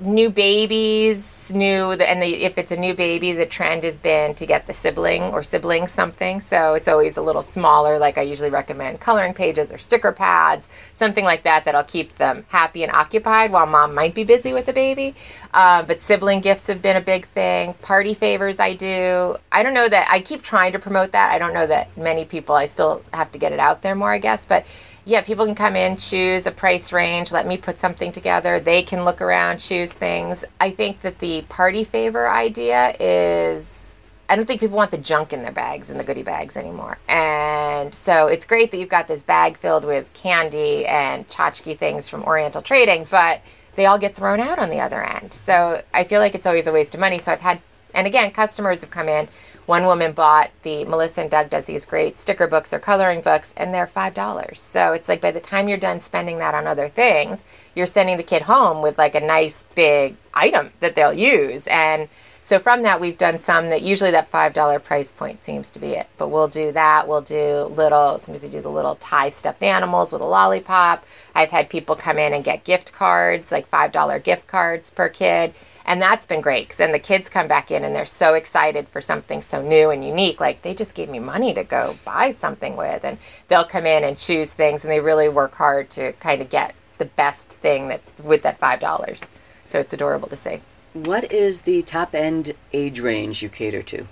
New 0.00 0.30
babies, 0.30 1.52
new, 1.52 1.92
and 1.92 2.22
the, 2.22 2.44
if 2.44 2.56
it's 2.56 2.70
a 2.70 2.76
new 2.76 2.94
baby, 2.94 3.32
the 3.32 3.46
trend 3.46 3.82
has 3.82 3.98
been 3.98 4.34
to 4.36 4.46
get 4.46 4.66
the 4.66 4.72
sibling 4.72 5.22
or 5.22 5.42
siblings 5.42 5.90
something. 5.90 6.40
So 6.40 6.74
it's 6.74 6.86
always 6.86 7.16
a 7.16 7.22
little 7.22 7.42
smaller. 7.42 7.98
Like 7.98 8.16
I 8.16 8.22
usually 8.22 8.50
recommend 8.50 9.00
coloring 9.00 9.34
pages 9.34 9.72
or 9.72 9.78
sticker 9.78 10.12
pads, 10.12 10.68
something 10.92 11.24
like 11.24 11.42
that 11.42 11.64
that'll 11.64 11.82
keep 11.82 12.16
them 12.16 12.46
happy 12.48 12.84
and 12.84 12.92
occupied 12.92 13.50
while 13.50 13.66
mom 13.66 13.94
might 13.94 14.14
be 14.14 14.24
busy 14.24 14.52
with 14.52 14.66
the 14.66 14.72
baby. 14.72 15.14
Um, 15.52 15.86
but 15.86 16.00
sibling 16.00 16.40
gifts 16.40 16.68
have 16.68 16.80
been 16.80 16.96
a 16.96 17.00
big 17.00 17.26
thing. 17.28 17.74
Party 17.74 18.14
favors, 18.14 18.60
I 18.60 18.74
do. 18.74 19.36
I 19.50 19.62
don't 19.62 19.74
know 19.74 19.88
that 19.88 20.08
I 20.10 20.20
keep 20.20 20.42
trying 20.42 20.72
to 20.72 20.78
promote 20.78 21.12
that. 21.12 21.32
I 21.32 21.38
don't 21.38 21.54
know 21.54 21.66
that 21.66 21.96
many 21.96 22.24
people. 22.24 22.54
I 22.54 22.66
still 22.66 23.02
have 23.12 23.32
to 23.32 23.38
get 23.38 23.52
it 23.52 23.58
out 23.58 23.82
there 23.82 23.96
more, 23.96 24.12
I 24.12 24.18
guess, 24.18 24.46
but 24.46 24.64
yeah, 25.08 25.22
people 25.22 25.46
can 25.46 25.54
come 25.54 25.74
in, 25.74 25.96
choose 25.96 26.46
a 26.46 26.50
price 26.50 26.92
range, 26.92 27.32
let 27.32 27.46
me 27.46 27.56
put 27.56 27.78
something 27.78 28.12
together. 28.12 28.60
They 28.60 28.82
can 28.82 29.06
look 29.06 29.22
around, 29.22 29.56
choose 29.56 29.90
things. 29.90 30.44
I 30.60 30.70
think 30.70 31.00
that 31.00 31.20
the 31.20 31.46
party 31.48 31.82
favor 31.82 32.28
idea 32.28 32.94
is 33.00 33.96
I 34.28 34.36
don't 34.36 34.44
think 34.44 34.60
people 34.60 34.76
want 34.76 34.90
the 34.90 34.98
junk 34.98 35.32
in 35.32 35.42
their 35.42 35.52
bags 35.52 35.88
and 35.88 35.98
the 35.98 36.04
goodie 36.04 36.22
bags 36.22 36.58
anymore. 36.58 36.98
And 37.08 37.94
so 37.94 38.26
it's 38.26 38.44
great 38.44 38.70
that 38.70 38.76
you've 38.76 38.90
got 38.90 39.08
this 39.08 39.22
bag 39.22 39.56
filled 39.56 39.86
with 39.86 40.12
candy 40.12 40.84
and 40.84 41.26
tchotchke 41.26 41.78
things 41.78 42.06
from 42.06 42.22
Oriental 42.24 42.60
Trading, 42.60 43.06
but 43.10 43.40
they 43.76 43.86
all 43.86 43.96
get 43.96 44.14
thrown 44.14 44.40
out 44.40 44.58
on 44.58 44.68
the 44.68 44.80
other 44.80 45.02
end. 45.02 45.32
So 45.32 45.82
I 45.94 46.04
feel 46.04 46.20
like 46.20 46.34
it's 46.34 46.46
always 46.46 46.66
a 46.66 46.72
waste 46.72 46.92
of 46.92 47.00
money. 47.00 47.18
So 47.18 47.32
I've 47.32 47.40
had 47.40 47.62
And 47.94 48.06
again, 48.06 48.30
customers 48.30 48.82
have 48.82 48.90
come 48.90 49.08
in. 49.08 49.28
One 49.68 49.84
woman 49.84 50.12
bought 50.12 50.50
the 50.62 50.86
Melissa 50.86 51.20
and 51.20 51.30
Doug 51.30 51.50
does 51.50 51.66
these 51.66 51.84
great 51.84 52.16
sticker 52.16 52.46
books 52.46 52.72
or 52.72 52.78
coloring 52.78 53.20
books, 53.20 53.52
and 53.54 53.74
they're 53.74 53.86
five 53.86 54.14
dollars. 54.14 54.62
So 54.62 54.94
it's 54.94 55.10
like 55.10 55.20
by 55.20 55.30
the 55.30 55.40
time 55.40 55.68
you're 55.68 55.76
done 55.76 56.00
spending 56.00 56.38
that 56.38 56.54
on 56.54 56.66
other 56.66 56.88
things, 56.88 57.40
you're 57.74 57.84
sending 57.84 58.16
the 58.16 58.22
kid 58.22 58.40
home 58.40 58.80
with 58.80 58.96
like 58.96 59.14
a 59.14 59.20
nice 59.20 59.66
big 59.74 60.16
item 60.32 60.70
that 60.80 60.94
they'll 60.94 61.12
use. 61.12 61.66
And 61.66 62.08
so 62.40 62.58
from 62.58 62.80
that, 62.84 62.98
we've 62.98 63.18
done 63.18 63.38
some 63.40 63.68
that 63.68 63.82
usually 63.82 64.10
that 64.12 64.30
five 64.30 64.54
dollar 64.54 64.78
price 64.78 65.12
point 65.12 65.42
seems 65.42 65.70
to 65.72 65.78
be 65.78 65.88
it. 65.88 66.06
But 66.16 66.28
we'll 66.28 66.48
do 66.48 66.72
that. 66.72 67.06
We'll 67.06 67.20
do 67.20 67.64
little. 67.64 68.18
Sometimes 68.18 68.44
we 68.44 68.48
do 68.48 68.62
the 68.62 68.70
little 68.70 68.94
Ty 68.94 69.28
stuffed 69.28 69.62
animals 69.62 70.14
with 70.14 70.22
a 70.22 70.24
lollipop. 70.24 71.04
I've 71.34 71.50
had 71.50 71.68
people 71.68 71.94
come 71.94 72.18
in 72.18 72.32
and 72.32 72.42
get 72.42 72.64
gift 72.64 72.94
cards, 72.94 73.52
like 73.52 73.66
five 73.66 73.92
dollar 73.92 74.18
gift 74.18 74.46
cards 74.46 74.88
per 74.88 75.10
kid 75.10 75.52
and 75.88 76.02
that's 76.02 76.26
been 76.26 76.42
great 76.42 76.64
because 76.64 76.76
then 76.76 76.92
the 76.92 76.98
kids 76.98 77.30
come 77.30 77.48
back 77.48 77.70
in 77.70 77.82
and 77.82 77.96
they're 77.96 78.04
so 78.04 78.34
excited 78.34 78.90
for 78.90 79.00
something 79.00 79.40
so 79.40 79.62
new 79.62 79.88
and 79.88 80.04
unique. 80.04 80.38
Like 80.38 80.60
they 80.60 80.74
just 80.74 80.94
gave 80.94 81.08
me 81.08 81.18
money 81.18 81.54
to 81.54 81.64
go 81.64 81.96
buy 82.04 82.32
something 82.32 82.76
with. 82.76 83.06
And 83.06 83.16
they'll 83.48 83.64
come 83.64 83.86
in 83.86 84.04
and 84.04 84.18
choose 84.18 84.52
things 84.52 84.84
and 84.84 84.92
they 84.92 85.00
really 85.00 85.30
work 85.30 85.54
hard 85.54 85.88
to 85.90 86.12
kind 86.12 86.42
of 86.42 86.50
get 86.50 86.74
the 86.98 87.06
best 87.06 87.48
thing 87.48 87.88
that 87.88 88.02
with 88.22 88.42
that 88.42 88.58
five 88.58 88.80
dollars. 88.80 89.24
So 89.66 89.78
it's 89.78 89.94
adorable 89.94 90.28
to 90.28 90.36
see. 90.36 90.60
What 90.92 91.32
is 91.32 91.62
the 91.62 91.80
top 91.80 92.14
end 92.14 92.52
age 92.74 93.00
range 93.00 93.42
you 93.42 93.48
cater 93.48 93.82
to? 93.84 94.06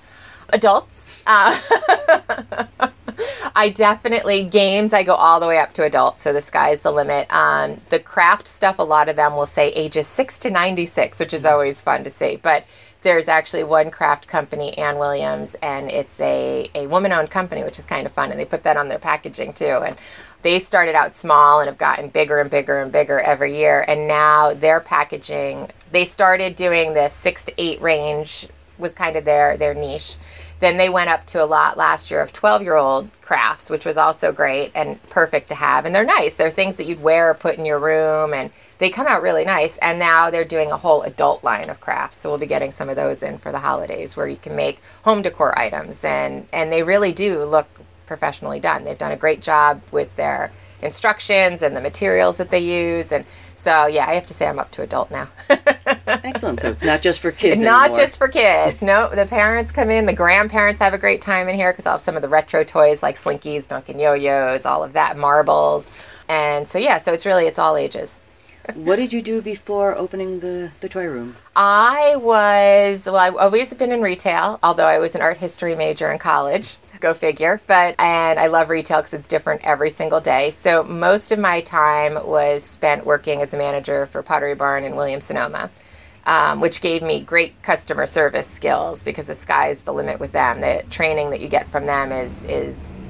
Adults. 0.49 1.23
Uh, 1.27 1.61
I 3.57 3.69
definitely 3.69 4.45
games. 4.45 4.93
I 4.93 5.03
go 5.03 5.15
all 5.15 5.41
the 5.41 5.47
way 5.47 5.59
up 5.59 5.73
to 5.75 5.85
adults, 5.85 6.23
so 6.23 6.33
the 6.33 6.41
sky's 6.41 6.81
the 6.81 6.91
limit. 6.91 7.33
Um, 7.33 7.81
the 7.91 7.99
craft 7.99 8.49
stuff, 8.49 8.79
a 8.79 8.83
lot 8.83 9.09
of 9.09 9.17
them 9.17 9.37
will 9.37 9.47
say 9.47 9.69
ages 9.71 10.07
six 10.07 10.39
to 10.41 10.51
ninety 10.51 10.87
six, 10.87 11.19
which 11.21 11.35
is 11.35 11.45
always 11.45 11.81
fun 11.81 12.05
to 12.05 12.11
see. 12.11 12.37
But 12.37 12.65
there's 13.03 13.29
actually 13.29 13.63
one 13.63 13.91
craft 13.91 14.27
company, 14.27 14.77
Ann 14.77 14.99
Williams, 14.99 15.55
and 15.63 15.91
it's 15.91 16.21
a 16.21 16.69
a 16.75 16.87
woman 16.87 17.13
owned 17.13 17.31
company, 17.31 17.63
which 17.63 17.79
is 17.79 17.85
kind 17.87 18.07
of 18.07 18.13
fun, 18.13 18.31
and 18.31 18.41
they 18.41 18.45
put 18.45 18.63
that 18.65 18.77
on 18.77 18.89
their 18.89 18.99
packaging 18.99 19.53
too. 19.53 19.83
And 19.85 19.97
they 20.43 20.59
started 20.59 20.95
out 20.95 21.15
small 21.15 21.61
and 21.61 21.69
have 21.69 21.79
gotten 21.79 22.09
bigger 22.09 22.41
and 22.41 22.51
bigger 22.51 22.81
and 22.81 22.93
bigger 22.93 23.21
every 23.21 23.57
year, 23.57 23.85
and 23.89 24.09
now 24.09 24.55
their 24.55 24.81
packaging. 24.81 25.71
They 25.93 26.05
started 26.05 26.57
doing 26.57 26.95
the 26.95 27.09
six 27.09 27.45
to 27.45 27.53
eight 27.59 27.81
range 27.81 28.49
was 28.79 28.93
kind 28.93 29.17
of 29.17 29.25
their 29.25 29.57
their 29.57 29.75
niche 29.75 30.17
then 30.61 30.77
they 30.77 30.89
went 30.89 31.11
up 31.11 31.27
to 31.27 31.43
a 31.43 31.45
lot 31.45 31.77
last 31.77 32.11
year 32.11 32.21
of 32.21 32.33
12 32.33 32.63
year 32.63 32.77
old 32.77 33.11
crafts, 33.21 33.69
which 33.69 33.85
was 33.85 33.97
also 33.97 34.33
great 34.33 34.73
and 34.75 35.03
perfect 35.11 35.49
to 35.51 35.55
have. 35.55 35.85
And 35.85 35.95
they're 35.95 36.05
nice. 36.05 36.37
They're 36.37 36.51
things 36.51 36.77
that 36.77 36.87
you'd 36.87 37.03
wear 37.03 37.31
or 37.31 37.35
put 37.35 37.59
in 37.59 37.67
your 37.67 37.79
room, 37.79 38.33
and 38.33 38.51
they 38.79 38.89
come 38.91 39.07
out 39.07 39.23
really 39.23 39.45
nice. 39.45 39.77
And 39.79 39.99
now 39.99 40.31
they're 40.31 40.45
doing 40.45 40.71
a 40.71 40.77
whole 40.77 41.03
adult 41.03 41.45
line 41.45 41.69
of 41.69 41.81
crafts. 41.81 42.19
So 42.19 42.31
we'll 42.31 42.39
be 42.39 42.47
getting 42.47 42.73
some 42.73 42.89
of 42.89 42.97
those 42.97 43.23
in 43.23 43.39
for 43.39 43.53
the 43.53 43.59
holidays 43.59 44.17
where 44.17 44.29
you 44.29 44.37
can 44.37 44.57
make 44.57 44.81
home 45.05 45.23
decor 45.23 45.59
items. 45.59 46.05
And, 46.05 46.49
and 46.53 46.73
they 46.73 46.83
really 46.83 47.13
do 47.13 47.45
look 47.45 47.67
professionally 48.07 48.61
done. 48.61 48.85
They've 48.85 48.97
done 48.97 49.13
a 49.13 49.17
great 49.17 49.43
job 49.43 49.83
with 49.91 50.15
their 50.17 50.53
instructions 50.81 51.63
and 51.63 51.77
the 51.77 51.81
materials 51.81 52.37
that 52.39 52.51
they 52.51 52.61
use. 52.61 53.13
And 53.13 53.25
so, 53.57 53.87
yeah, 53.87 54.07
I 54.07 54.15
have 54.15 54.27
to 54.27 54.35
say 54.35 54.47
I'm 54.47 54.59
up 54.59 54.71
to 54.73 54.83
adult 54.83 55.11
now. 55.11 55.29
Excellent. 56.07 56.61
So 56.61 56.71
it's 56.71 56.85
not 56.85 57.01
just 57.01 57.21
for 57.21 57.33
kids. 57.33 57.63
not 57.63 57.87
anymore. 57.87 58.05
just 58.05 58.19
for 58.19 58.29
kids. 58.29 58.83
No, 58.83 59.09
the 59.09 59.25
parents 59.25 59.73
come 59.73 59.91
in. 59.91 60.05
The 60.05 60.13
grandparents 60.13 60.81
have 60.81 60.93
a 60.93 60.99
great 60.99 61.23
time 61.23 61.49
in 61.49 61.57
here 61.57 61.73
because 61.73 61.87
I'll 61.87 61.95
have 61.95 62.03
some 62.03 62.17
of 62.17 62.23
the 62.23 62.29
retro 62.29 62.65
toys 62.65 63.03
like 63.03 63.17
Slinkies, 63.17 63.67
Duncan 63.67 63.99
Yo-Yos, 63.99 64.67
all 64.67 64.85
of 64.85 64.93
that, 64.93 65.17
marbles. 65.17 65.91
And 66.29 66.69
so, 66.69 66.79
yeah, 66.79 66.99
so 66.99 67.15
it's 67.15 67.25
really, 67.25 67.47
it's 67.47 67.59
all 67.59 67.77
ages. 67.77 68.21
what 68.75 68.97
did 68.97 69.13
you 69.13 69.23
do 69.23 69.41
before 69.41 69.97
opening 69.97 70.41
the, 70.41 70.71
the 70.81 70.89
toy 70.89 71.07
room? 71.07 71.37
I 71.55 72.17
was, 72.17 73.07
well, 73.07 73.17
I've 73.17 73.37
always 73.37 73.73
been 73.73 73.91
in 73.91 74.03
retail, 74.03 74.59
although 74.63 74.87
I 74.87 74.99
was 74.99 75.15
an 75.15 75.23
art 75.23 75.39
history 75.39 75.75
major 75.75 76.11
in 76.13 76.19
college. 76.19 76.77
Go 77.01 77.15
figure. 77.15 77.61
But, 77.67 77.95
and 77.99 78.39
I 78.39 78.47
love 78.47 78.69
retail 78.69 78.99
because 78.99 79.15
it's 79.15 79.29
different 79.29 79.63
every 79.65 79.91
single 79.91 80.21
day. 80.21 80.51
So 80.51 80.83
most 80.83 81.33
of 81.33 81.39
my 81.39 81.61
time 81.61 82.15
was 82.27 82.65
spent 82.65 83.07
working 83.07 83.43
as 83.43 83.55
a 83.55 83.59
manager 83.59 84.07
for 84.07 84.23
Pottery 84.23 84.55
Barn 84.55 84.85
in 84.85 84.97
Williams 84.97 85.25
Sonoma. 85.25 85.71
Um, 86.29 86.59
which 86.59 86.81
gave 86.81 87.03
me 87.03 87.21
great 87.21 87.63
customer 87.63 88.05
service 88.05 88.49
skills 88.49 89.05
because 89.05 89.29
the 89.29 89.35
sky's 89.37 89.83
the 89.83 89.93
limit 89.93 90.19
with 90.19 90.33
them. 90.33 90.61
The 90.61 90.83
training 90.91 91.31
that 91.31 91.41
you 91.41 91.47
get 91.47 91.69
from 91.69 91.87
them 91.87 92.11
is 92.11 92.43
is 92.43 93.09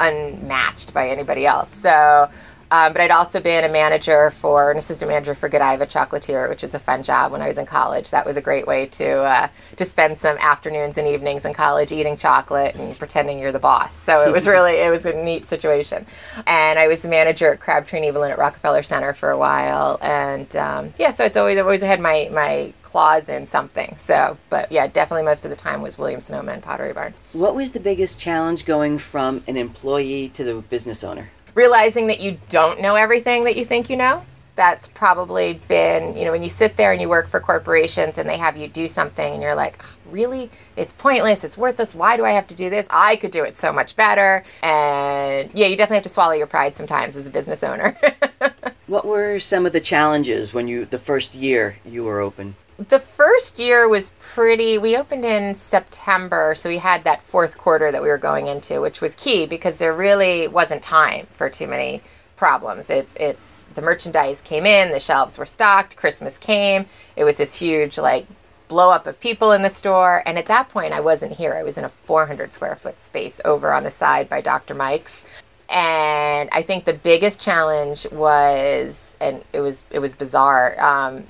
unmatched 0.00 0.94
by 0.94 1.10
anybody 1.10 1.44
else. 1.44 1.68
So 1.68 2.30
um, 2.74 2.92
but 2.92 3.00
I'd 3.02 3.12
also 3.12 3.38
been 3.38 3.62
a 3.62 3.68
manager 3.68 4.30
for 4.30 4.72
an 4.72 4.78
assistant 4.78 5.08
manager 5.08 5.36
for 5.36 5.48
Godiva 5.48 5.86
Chocolatier, 5.86 6.48
which 6.48 6.64
is 6.64 6.74
a 6.74 6.80
fun 6.80 7.04
job 7.04 7.30
when 7.30 7.40
I 7.40 7.46
was 7.46 7.56
in 7.56 7.66
college. 7.66 8.10
That 8.10 8.26
was 8.26 8.36
a 8.36 8.40
great 8.40 8.66
way 8.66 8.86
to 8.86 9.22
uh, 9.22 9.48
to 9.76 9.84
spend 9.84 10.18
some 10.18 10.36
afternoons 10.38 10.98
and 10.98 11.06
evenings 11.06 11.44
in 11.44 11.54
college 11.54 11.92
eating 11.92 12.16
chocolate 12.16 12.74
and 12.74 12.98
pretending 12.98 13.38
you're 13.38 13.52
the 13.52 13.60
boss. 13.60 13.94
So 13.94 14.26
it 14.26 14.32
was 14.32 14.48
really 14.54 14.72
it 14.72 14.90
was 14.90 15.06
a 15.06 15.12
neat 15.12 15.46
situation. 15.46 16.04
And 16.48 16.76
I 16.76 16.88
was 16.88 17.02
the 17.02 17.08
manager 17.08 17.52
at 17.52 17.60
Crabtree 17.60 18.00
and 18.00 18.08
Evelyn 18.08 18.32
at 18.32 18.38
Rockefeller 18.38 18.82
Center 18.82 19.12
for 19.12 19.30
a 19.30 19.38
while. 19.38 20.00
And 20.02 20.56
um, 20.56 20.94
yeah, 20.98 21.12
so 21.12 21.24
it's 21.24 21.36
always 21.36 21.56
I 21.56 21.60
always 21.60 21.82
had 21.82 22.00
my 22.00 22.28
my 22.32 22.72
claws 22.82 23.28
in 23.28 23.46
something. 23.46 23.96
So, 23.98 24.36
but 24.50 24.72
yeah, 24.72 24.88
definitely 24.88 25.22
most 25.22 25.44
of 25.44 25.50
the 25.52 25.56
time 25.56 25.80
was 25.80 25.96
William 25.96 26.20
Sonoma 26.20 26.50
and 26.50 26.62
Pottery 26.62 26.92
Barn. 26.92 27.14
What 27.34 27.54
was 27.54 27.70
the 27.70 27.78
biggest 27.80 28.18
challenge 28.18 28.64
going 28.64 28.98
from 28.98 29.44
an 29.46 29.56
employee 29.56 30.28
to 30.30 30.42
the 30.42 30.56
business 30.56 31.04
owner? 31.04 31.30
Realizing 31.54 32.06
that 32.08 32.20
you 32.20 32.38
don't 32.48 32.80
know 32.80 32.96
everything 32.96 33.44
that 33.44 33.56
you 33.56 33.64
think 33.64 33.88
you 33.88 33.96
know. 33.96 34.24
That's 34.56 34.86
probably 34.86 35.60
been, 35.66 36.16
you 36.16 36.24
know, 36.24 36.30
when 36.30 36.44
you 36.44 36.48
sit 36.48 36.76
there 36.76 36.92
and 36.92 37.00
you 37.00 37.08
work 37.08 37.26
for 37.26 37.40
corporations 37.40 38.18
and 38.18 38.28
they 38.28 38.36
have 38.36 38.56
you 38.56 38.68
do 38.68 38.86
something 38.86 39.32
and 39.32 39.42
you're 39.42 39.56
like, 39.56 39.82
really? 40.08 40.48
It's 40.76 40.92
pointless. 40.92 41.42
It's 41.42 41.58
worthless. 41.58 41.92
Why 41.92 42.16
do 42.16 42.24
I 42.24 42.30
have 42.30 42.46
to 42.48 42.54
do 42.54 42.70
this? 42.70 42.86
I 42.88 43.16
could 43.16 43.32
do 43.32 43.42
it 43.42 43.56
so 43.56 43.72
much 43.72 43.96
better. 43.96 44.44
And 44.62 45.50
yeah, 45.54 45.66
you 45.66 45.76
definitely 45.76 45.96
have 45.96 46.04
to 46.04 46.08
swallow 46.08 46.34
your 46.34 46.46
pride 46.46 46.76
sometimes 46.76 47.16
as 47.16 47.26
a 47.26 47.30
business 47.30 47.64
owner. 47.64 47.96
what 48.86 49.04
were 49.04 49.40
some 49.40 49.66
of 49.66 49.72
the 49.72 49.80
challenges 49.80 50.54
when 50.54 50.68
you, 50.68 50.84
the 50.84 50.98
first 50.98 51.34
year 51.34 51.76
you 51.84 52.04
were 52.04 52.20
open? 52.20 52.54
The 52.76 52.98
first 52.98 53.58
year 53.58 53.88
was 53.88 54.10
pretty 54.18 54.76
we 54.78 54.96
opened 54.96 55.24
in 55.24 55.54
september 55.54 56.54
so 56.56 56.68
we 56.68 56.78
had 56.78 57.04
that 57.04 57.22
fourth 57.22 57.56
quarter 57.56 57.92
that 57.92 58.02
we 58.02 58.08
were 58.08 58.18
going 58.18 58.48
into 58.48 58.80
which 58.80 59.00
was 59.00 59.14
key 59.14 59.46
because 59.46 59.78
there 59.78 59.92
really 59.92 60.48
wasn't 60.48 60.82
time 60.82 61.26
for 61.32 61.48
too 61.48 61.68
many 61.68 62.02
problems. 62.36 62.90
It's 62.90 63.14
it's 63.18 63.64
the 63.74 63.82
merchandise 63.82 64.40
came 64.42 64.66
in 64.66 64.92
the 64.92 65.00
shelves 65.00 65.38
were 65.38 65.46
stocked 65.46 65.96
christmas 65.96 66.38
came. 66.38 66.86
It 67.16 67.24
was 67.24 67.38
this 67.38 67.56
huge 67.56 67.98
like 67.98 68.26
blow 68.68 68.90
up 68.90 69.06
of 69.06 69.20
people 69.20 69.52
in 69.52 69.62
the 69.62 69.70
store. 69.70 70.22
And 70.26 70.38
at 70.38 70.46
that 70.46 70.68
point 70.68 70.92
i 70.92 71.00
wasn't 71.00 71.32
here. 71.34 71.54
I 71.54 71.62
was 71.62 71.78
in 71.78 71.84
a 71.84 71.88
400 71.88 72.52
square 72.52 72.76
foot 72.76 72.98
space 72.98 73.40
over 73.44 73.72
on 73.72 73.84
the 73.84 73.90
side 73.90 74.28
by 74.28 74.40
dr 74.40 74.74
mike's. 74.74 75.22
And 75.68 76.48
i 76.52 76.62
think 76.62 76.84
the 76.84 76.92
biggest 76.94 77.40
challenge 77.40 78.06
was 78.10 79.16
and 79.20 79.44
it 79.52 79.60
was 79.60 79.84
it 79.90 80.00
was 80.00 80.14
bizarre 80.14 80.80
um, 80.80 81.24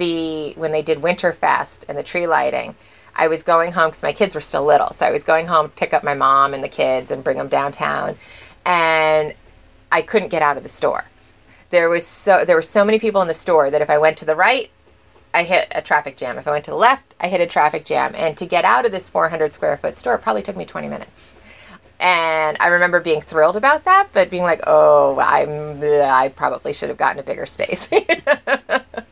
the 0.00 0.54
when 0.56 0.72
they 0.72 0.82
did 0.82 0.98
Winterfest 0.98 1.84
and 1.88 1.96
the 1.96 2.02
tree 2.02 2.26
lighting, 2.26 2.74
I 3.14 3.28
was 3.28 3.44
going 3.44 3.72
home 3.72 3.90
because 3.90 4.02
my 4.02 4.12
kids 4.12 4.34
were 4.34 4.40
still 4.40 4.64
little. 4.64 4.92
So 4.92 5.06
I 5.06 5.12
was 5.12 5.22
going 5.22 5.46
home 5.46 5.68
to 5.68 5.76
pick 5.76 5.94
up 5.94 6.02
my 6.02 6.14
mom 6.14 6.54
and 6.54 6.64
the 6.64 6.68
kids 6.68 7.12
and 7.12 7.22
bring 7.22 7.36
them 7.36 7.48
downtown, 7.48 8.16
and 8.64 9.34
I 9.92 10.02
couldn't 10.02 10.30
get 10.30 10.42
out 10.42 10.56
of 10.56 10.64
the 10.64 10.68
store. 10.68 11.04
There 11.68 11.88
was 11.88 12.04
so 12.06 12.44
there 12.44 12.56
were 12.56 12.62
so 12.62 12.84
many 12.84 12.98
people 12.98 13.22
in 13.22 13.28
the 13.28 13.34
store 13.34 13.70
that 13.70 13.82
if 13.82 13.90
I 13.90 13.98
went 13.98 14.16
to 14.18 14.24
the 14.24 14.34
right, 14.34 14.70
I 15.32 15.44
hit 15.44 15.68
a 15.70 15.82
traffic 15.82 16.16
jam. 16.16 16.38
If 16.38 16.48
I 16.48 16.50
went 16.50 16.64
to 16.64 16.72
the 16.72 16.76
left, 16.76 17.14
I 17.20 17.28
hit 17.28 17.40
a 17.40 17.46
traffic 17.46 17.84
jam. 17.84 18.14
And 18.16 18.36
to 18.38 18.46
get 18.46 18.64
out 18.64 18.86
of 18.86 18.92
this 18.92 19.08
400 19.08 19.52
square 19.54 19.76
foot 19.76 19.96
store, 19.96 20.18
probably 20.18 20.42
took 20.42 20.56
me 20.56 20.64
20 20.64 20.88
minutes. 20.88 21.36
And 22.00 22.56
I 22.58 22.68
remember 22.68 22.98
being 22.98 23.20
thrilled 23.20 23.56
about 23.56 23.84
that, 23.84 24.08
but 24.14 24.30
being 24.30 24.42
like, 24.42 24.62
"Oh, 24.66 25.20
I'm 25.20 25.82
I 25.82 26.32
probably 26.34 26.72
should 26.72 26.88
have 26.88 26.98
gotten 26.98 27.20
a 27.20 27.22
bigger 27.22 27.44
space." 27.44 27.90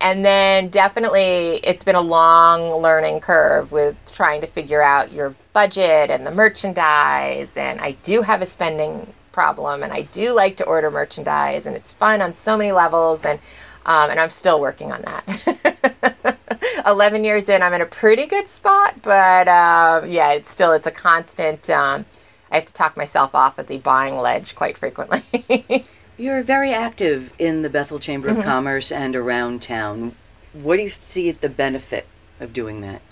and 0.00 0.24
then 0.24 0.68
definitely 0.68 1.60
it's 1.64 1.84
been 1.84 1.94
a 1.94 2.00
long 2.00 2.82
learning 2.82 3.20
curve 3.20 3.72
with 3.72 3.96
trying 4.12 4.40
to 4.40 4.46
figure 4.46 4.82
out 4.82 5.12
your 5.12 5.34
budget 5.52 6.10
and 6.10 6.26
the 6.26 6.30
merchandise. 6.30 7.56
And 7.56 7.80
I 7.80 7.92
do 8.02 8.22
have 8.22 8.42
a 8.42 8.46
spending 8.46 9.12
problem 9.32 9.82
and 9.82 9.92
I 9.92 10.02
do 10.02 10.32
like 10.32 10.56
to 10.56 10.64
order 10.64 10.90
merchandise 10.90 11.66
and 11.66 11.76
it's 11.76 11.92
fun 11.92 12.22
on 12.22 12.34
so 12.34 12.56
many 12.56 12.72
levels 12.72 13.24
and 13.24 13.38
um, 13.84 14.10
and 14.10 14.18
I'm 14.18 14.30
still 14.30 14.60
working 14.60 14.90
on 14.90 15.02
that. 15.02 16.38
11 16.86 17.22
years 17.24 17.48
in, 17.48 17.62
I'm 17.62 17.72
in 17.72 17.80
a 17.80 17.86
pretty 17.86 18.26
good 18.26 18.48
spot, 18.48 19.00
but 19.02 19.46
um, 19.46 20.10
yeah, 20.10 20.32
it's 20.32 20.50
still 20.50 20.72
it's 20.72 20.86
a 20.86 20.90
constant. 20.90 21.70
Um, 21.70 22.04
I 22.50 22.56
have 22.56 22.64
to 22.64 22.72
talk 22.72 22.96
myself 22.96 23.34
off 23.34 23.58
at 23.58 23.68
the 23.68 23.78
buying 23.78 24.18
ledge 24.18 24.54
quite 24.54 24.76
frequently. 24.76 25.84
You're 26.18 26.42
very 26.42 26.72
active 26.72 27.34
in 27.38 27.60
the 27.60 27.68
Bethel 27.68 27.98
Chamber 27.98 28.28
of 28.28 28.38
mm-hmm. 28.38 28.48
Commerce 28.48 28.90
and 28.90 29.14
around 29.14 29.60
town. 29.60 30.14
What 30.54 30.76
do 30.76 30.82
you 30.82 30.88
see 30.88 31.30
the 31.30 31.50
benefit 31.50 32.06
of 32.40 32.54
doing 32.54 32.80
that? 32.80 33.02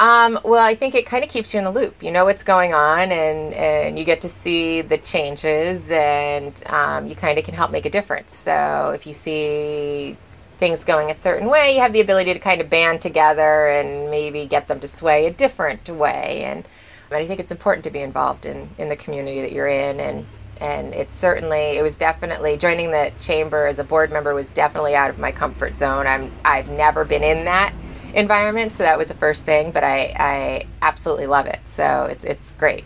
Um, 0.00 0.38
well, 0.42 0.64
I 0.64 0.74
think 0.74 0.94
it 0.94 1.04
kind 1.04 1.22
of 1.22 1.28
keeps 1.28 1.52
you 1.52 1.58
in 1.58 1.64
the 1.64 1.70
loop. 1.70 2.02
You 2.02 2.10
know 2.10 2.24
what's 2.24 2.42
going 2.42 2.72
on, 2.72 3.12
and, 3.12 3.52
and 3.52 3.98
you 3.98 4.04
get 4.04 4.22
to 4.22 4.28
see 4.28 4.80
the 4.80 4.96
changes, 4.96 5.90
and 5.90 6.62
um, 6.66 7.06
you 7.06 7.14
kind 7.14 7.38
of 7.38 7.44
can 7.44 7.54
help 7.54 7.70
make 7.70 7.84
a 7.84 7.90
difference. 7.90 8.34
So 8.34 8.92
if 8.94 9.06
you 9.06 9.12
see 9.12 10.16
things 10.58 10.84
going 10.84 11.10
a 11.10 11.14
certain 11.14 11.48
way, 11.48 11.74
you 11.74 11.80
have 11.80 11.92
the 11.92 12.00
ability 12.00 12.32
to 12.32 12.38
kind 12.38 12.62
of 12.62 12.70
band 12.70 13.02
together 13.02 13.68
and 13.68 14.10
maybe 14.10 14.46
get 14.46 14.68
them 14.68 14.80
to 14.80 14.88
sway 14.88 15.26
a 15.26 15.30
different 15.30 15.86
way. 15.90 16.42
And, 16.44 16.66
and 17.10 17.18
I 17.18 17.26
think 17.26 17.38
it's 17.40 17.52
important 17.52 17.84
to 17.84 17.90
be 17.90 18.00
involved 18.00 18.46
in, 18.46 18.70
in 18.78 18.88
the 18.88 18.96
community 18.96 19.42
that 19.42 19.52
you're 19.52 19.68
in. 19.68 20.00
And, 20.00 20.26
and 20.60 20.94
it's 20.94 21.14
certainly, 21.14 21.76
it 21.76 21.82
was 21.82 21.96
definitely, 21.96 22.56
joining 22.56 22.90
the 22.90 23.12
chamber 23.20 23.66
as 23.66 23.78
a 23.78 23.84
board 23.84 24.10
member 24.10 24.34
was 24.34 24.50
definitely 24.50 24.94
out 24.94 25.10
of 25.10 25.18
my 25.18 25.32
comfort 25.32 25.76
zone. 25.76 26.06
I'm, 26.06 26.32
I've 26.44 26.68
never 26.68 27.04
been 27.04 27.22
in 27.22 27.44
that 27.44 27.74
environment, 28.14 28.72
so 28.72 28.82
that 28.82 28.98
was 28.98 29.08
the 29.08 29.14
first 29.14 29.44
thing, 29.44 29.70
but 29.70 29.84
I, 29.84 30.14
I 30.18 30.66
absolutely 30.82 31.26
love 31.26 31.46
it. 31.46 31.60
So 31.66 32.06
it's, 32.06 32.24
it's 32.24 32.52
great. 32.52 32.84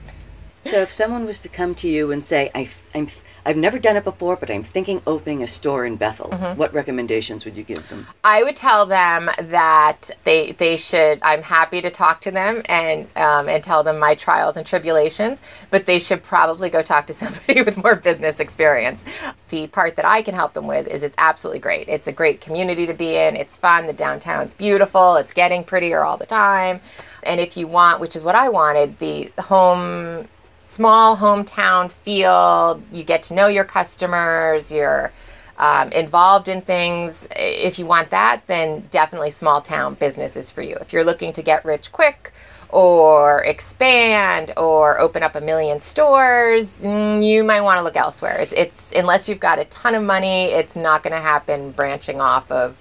So 0.64 0.78
if 0.82 0.92
someone 0.92 1.24
was 1.24 1.40
to 1.40 1.48
come 1.48 1.74
to 1.76 1.88
you 1.88 2.12
and 2.12 2.24
say, 2.24 2.50
I, 2.54 2.68
I'm 2.94 3.08
I've 3.44 3.56
never 3.56 3.78
done 3.78 3.96
it 3.96 4.04
before, 4.04 4.36
but 4.36 4.50
I'm 4.50 4.62
thinking 4.62 5.00
opening 5.06 5.42
a 5.42 5.46
store 5.46 5.86
in 5.86 5.96
Bethel. 5.96 6.28
Mm-hmm. 6.28 6.58
What 6.58 6.74
recommendations 6.74 7.44
would 7.44 7.56
you 7.56 7.62
give 7.62 7.88
them? 7.88 8.06
I 8.22 8.42
would 8.42 8.56
tell 8.56 8.84
them 8.86 9.30
that 9.38 10.10
they 10.24 10.52
they 10.52 10.76
should. 10.76 11.18
I'm 11.22 11.42
happy 11.42 11.80
to 11.80 11.90
talk 11.90 12.20
to 12.22 12.30
them 12.30 12.62
and 12.66 13.08
um, 13.16 13.48
and 13.48 13.64
tell 13.64 13.82
them 13.82 13.98
my 13.98 14.14
trials 14.14 14.56
and 14.56 14.66
tribulations, 14.66 15.40
but 15.70 15.86
they 15.86 15.98
should 15.98 16.22
probably 16.22 16.68
go 16.68 16.82
talk 16.82 17.06
to 17.06 17.12
somebody 17.14 17.62
with 17.62 17.82
more 17.82 17.96
business 17.96 18.40
experience. 18.40 19.04
The 19.48 19.66
part 19.68 19.96
that 19.96 20.04
I 20.04 20.22
can 20.22 20.34
help 20.34 20.52
them 20.52 20.66
with 20.66 20.86
is 20.86 21.02
it's 21.02 21.16
absolutely 21.18 21.60
great. 21.60 21.88
It's 21.88 22.06
a 22.06 22.12
great 22.12 22.40
community 22.40 22.86
to 22.86 22.94
be 22.94 23.16
in. 23.16 23.36
It's 23.36 23.56
fun. 23.56 23.86
The 23.86 23.92
downtown's 23.92 24.54
beautiful. 24.54 25.16
It's 25.16 25.32
getting 25.32 25.64
prettier 25.64 26.04
all 26.04 26.16
the 26.16 26.26
time. 26.26 26.80
And 27.22 27.40
if 27.40 27.56
you 27.56 27.66
want, 27.66 28.00
which 28.00 28.16
is 28.16 28.22
what 28.22 28.34
I 28.34 28.48
wanted, 28.48 28.98
the 28.98 29.30
home 29.38 30.28
small 30.70 31.16
hometown 31.16 31.90
feel. 31.90 32.80
You 32.92 33.02
get 33.02 33.24
to 33.24 33.34
know 33.34 33.48
your 33.48 33.64
customers. 33.64 34.70
You're 34.70 35.10
um, 35.58 35.90
involved 35.90 36.46
in 36.46 36.62
things. 36.62 37.26
If 37.34 37.78
you 37.78 37.86
want 37.86 38.10
that, 38.10 38.42
then 38.46 38.84
definitely 38.90 39.30
small 39.30 39.60
town 39.60 39.94
business 39.94 40.36
is 40.36 40.50
for 40.50 40.62
you. 40.62 40.76
If 40.80 40.92
you're 40.92 41.04
looking 41.04 41.32
to 41.32 41.42
get 41.42 41.64
rich 41.64 41.90
quick 41.90 42.32
or 42.68 43.42
expand 43.42 44.52
or 44.56 45.00
open 45.00 45.24
up 45.24 45.34
a 45.34 45.40
million 45.40 45.80
stores, 45.80 46.84
mm, 46.84 47.20
you 47.20 47.42
might 47.42 47.62
want 47.62 47.78
to 47.78 47.84
look 47.84 47.96
elsewhere. 47.96 48.38
It's, 48.38 48.52
it's 48.52 48.92
unless 48.92 49.28
you've 49.28 49.40
got 49.40 49.58
a 49.58 49.64
ton 49.64 49.96
of 49.96 50.04
money, 50.04 50.44
it's 50.44 50.76
not 50.76 51.02
going 51.02 51.14
to 51.14 51.20
happen 51.20 51.72
branching 51.72 52.20
off 52.20 52.50
of 52.50 52.80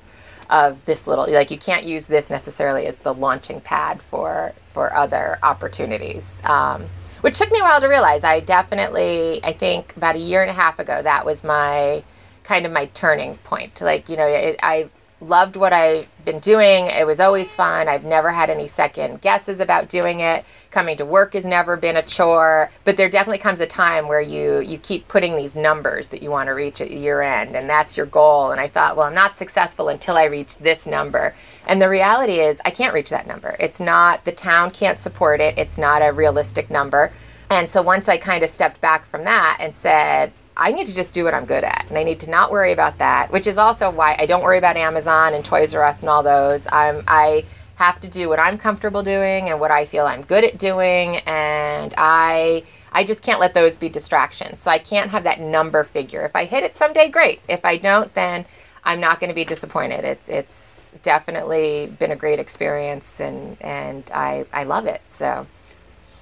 of 0.50 0.84
this 0.86 1.06
little 1.06 1.32
like 1.32 1.52
you 1.52 1.60
can't 1.60 1.86
use 1.86 2.08
this 2.08 2.32
necessarily 2.32 2.88
as 2.88 2.96
the 2.98 3.14
launching 3.14 3.62
pad 3.62 4.02
for 4.02 4.52
for 4.66 4.92
other 4.96 5.38
opportunities. 5.44 6.42
Um, 6.44 6.86
which 7.22 7.38
took 7.38 7.52
me 7.52 7.60
a 7.60 7.64
while 7.64 7.82
to 7.82 7.88
realize. 7.88 8.24
I 8.24 8.40
definitely, 8.40 9.40
I 9.44 9.54
think 9.54 9.96
about 9.98 10.16
a 10.16 10.20
year 10.20 10.42
and 10.42 10.50
a 10.50 10.54
half 10.54 10.80
ago, 10.80 11.02
that 11.02 11.26
was 11.26 11.44
my 11.44 12.04
kind 12.44 12.66
of 12.66 12.72
my 12.72 12.86
turning 12.88 13.38
point. 13.40 13.80
Like, 13.82 14.10
you 14.10 14.18
know, 14.18 14.28
it, 14.28 14.60
I 14.64 14.90
loved 15.22 15.56
what 15.56 15.74
I've 15.74 16.08
been 16.26 16.40
doing. 16.40 16.88
It 16.88 17.06
was 17.06 17.20
always 17.20 17.54
fun. 17.54 17.88
I've 17.88 18.06
never 18.06 18.32
had 18.32 18.50
any 18.50 18.68
second 18.68 19.22
guesses 19.22 19.60
about 19.60 19.90
doing 19.90 20.20
it. 20.20 20.46
Coming 20.72 20.98
to 20.98 21.06
work 21.06 21.34
has 21.34 21.46
never 21.46 21.76
been 21.78 21.98
a 21.98 22.02
chore. 22.02 22.72
But 22.84 22.96
there 22.96 23.10
definitely 23.10 23.40
comes 23.40 23.60
a 23.60 23.66
time 23.66 24.08
where 24.08 24.22
you 24.22 24.60
you 24.60 24.78
keep 24.78 25.08
putting 25.08 25.36
these 25.36 25.56
numbers 25.56 26.10
that 26.10 26.22
you 26.22 26.30
want 26.30 26.48
to 26.48 26.54
reach 26.54 26.80
at 26.80 26.90
the 26.90 26.96
year 26.96 27.22
end, 27.22 27.56
and 27.56 27.70
that's 27.70 27.98
your 27.98 28.06
goal. 28.06 28.52
And 28.52 28.62
I 28.62 28.68
thought, 28.68 28.96
well, 28.96 29.08
I'm 29.08 29.16
not 29.16 29.36
successful 29.36 29.90
until 29.90 30.16
I 30.16 30.26
reach 30.26 30.58
this 30.58 30.86
number. 30.86 31.34
And 31.68 31.82
the 31.82 31.90
reality 31.90 32.40
is, 32.40 32.62
I 32.66 32.70
can't 32.70 32.94
reach 32.94 33.10
that 33.10 33.28
number. 33.28 33.56
It's 33.60 33.80
not, 33.80 34.26
the 34.26 34.32
town 34.32 34.72
can't 34.72 35.00
support 35.00 35.42
it. 35.42 35.58
It's 35.58 35.78
not 35.78 36.02
a 36.02 36.12
realistic 36.12 36.70
number. 36.70 37.12
And 37.50 37.70
so 37.70 37.82
once 37.82 38.08
I 38.08 38.18
kind 38.18 38.44
of 38.44 38.50
stepped 38.50 38.80
back 38.80 39.06
from 39.06 39.24
that 39.24 39.58
and 39.60 39.74
said, 39.74 40.32
I 40.56 40.72
need 40.72 40.88
to 40.88 40.94
just 40.94 41.14
do 41.14 41.24
what 41.24 41.34
I'm 41.34 41.46
good 41.46 41.64
at, 41.64 41.86
and 41.88 41.98
I 41.98 42.04
need 42.04 42.20
to 42.20 42.30
not 42.30 42.52
worry 42.52 42.74
about 42.74 42.98
that. 43.00 43.32
Which 43.32 43.48
is 43.48 43.58
also 43.58 43.90
why 43.90 44.16
I 44.20 44.26
don't 44.26 44.44
worry 44.44 44.58
about 44.58 44.78
Amazon 44.78 45.34
and 45.34 45.44
Toys 45.44 45.74
R 45.74 45.84
Us 45.84 46.02
and 46.02 46.10
all 46.10 46.22
those. 46.22 46.68
I'm 46.72 47.04
I 47.08 47.46
have 47.80 48.02
to 48.02 48.10
do 48.10 48.28
what 48.28 48.40
I'm 48.40 48.58
comfortable 48.58 49.04
doing 49.04 49.50
and 49.50 49.58
what 49.58 49.72
I 49.72 49.86
feel 49.86 50.06
I'm 50.06 50.22
good 50.22 50.44
at 50.44 50.58
doing, 50.58 51.18
and 51.26 51.96
I 51.98 52.64
I 52.92 53.06
just 53.06 53.24
can't 53.24 53.40
let 53.40 53.54
those 53.54 53.78
be 53.78 53.88
distractions. 53.88 54.60
So 54.60 54.70
I 54.70 54.80
can't 54.80 55.12
have 55.12 55.24
that 55.24 55.40
number 55.40 55.84
figure. 55.86 56.26
If 56.26 56.36
I 56.36 56.44
hit 56.44 56.64
it 56.64 56.76
someday, 56.76 57.08
great. 57.08 57.40
If 57.48 57.64
I 57.64 57.78
don't, 57.78 58.14
then 58.14 58.46
I'm 58.84 59.00
not 59.00 59.22
going 59.22 59.30
to 59.30 59.34
be 59.34 59.46
disappointed. 59.46 60.04
It's 60.04 60.28
it's 60.28 60.94
definitely 61.04 61.94
been 61.98 62.12
a 62.12 62.18
great 62.18 62.38
experience, 62.38 63.22
and 63.22 63.58
and 63.62 64.12
I 64.14 64.46
I 64.52 64.66
love 64.66 64.86
it. 64.86 65.02
So, 65.10 65.48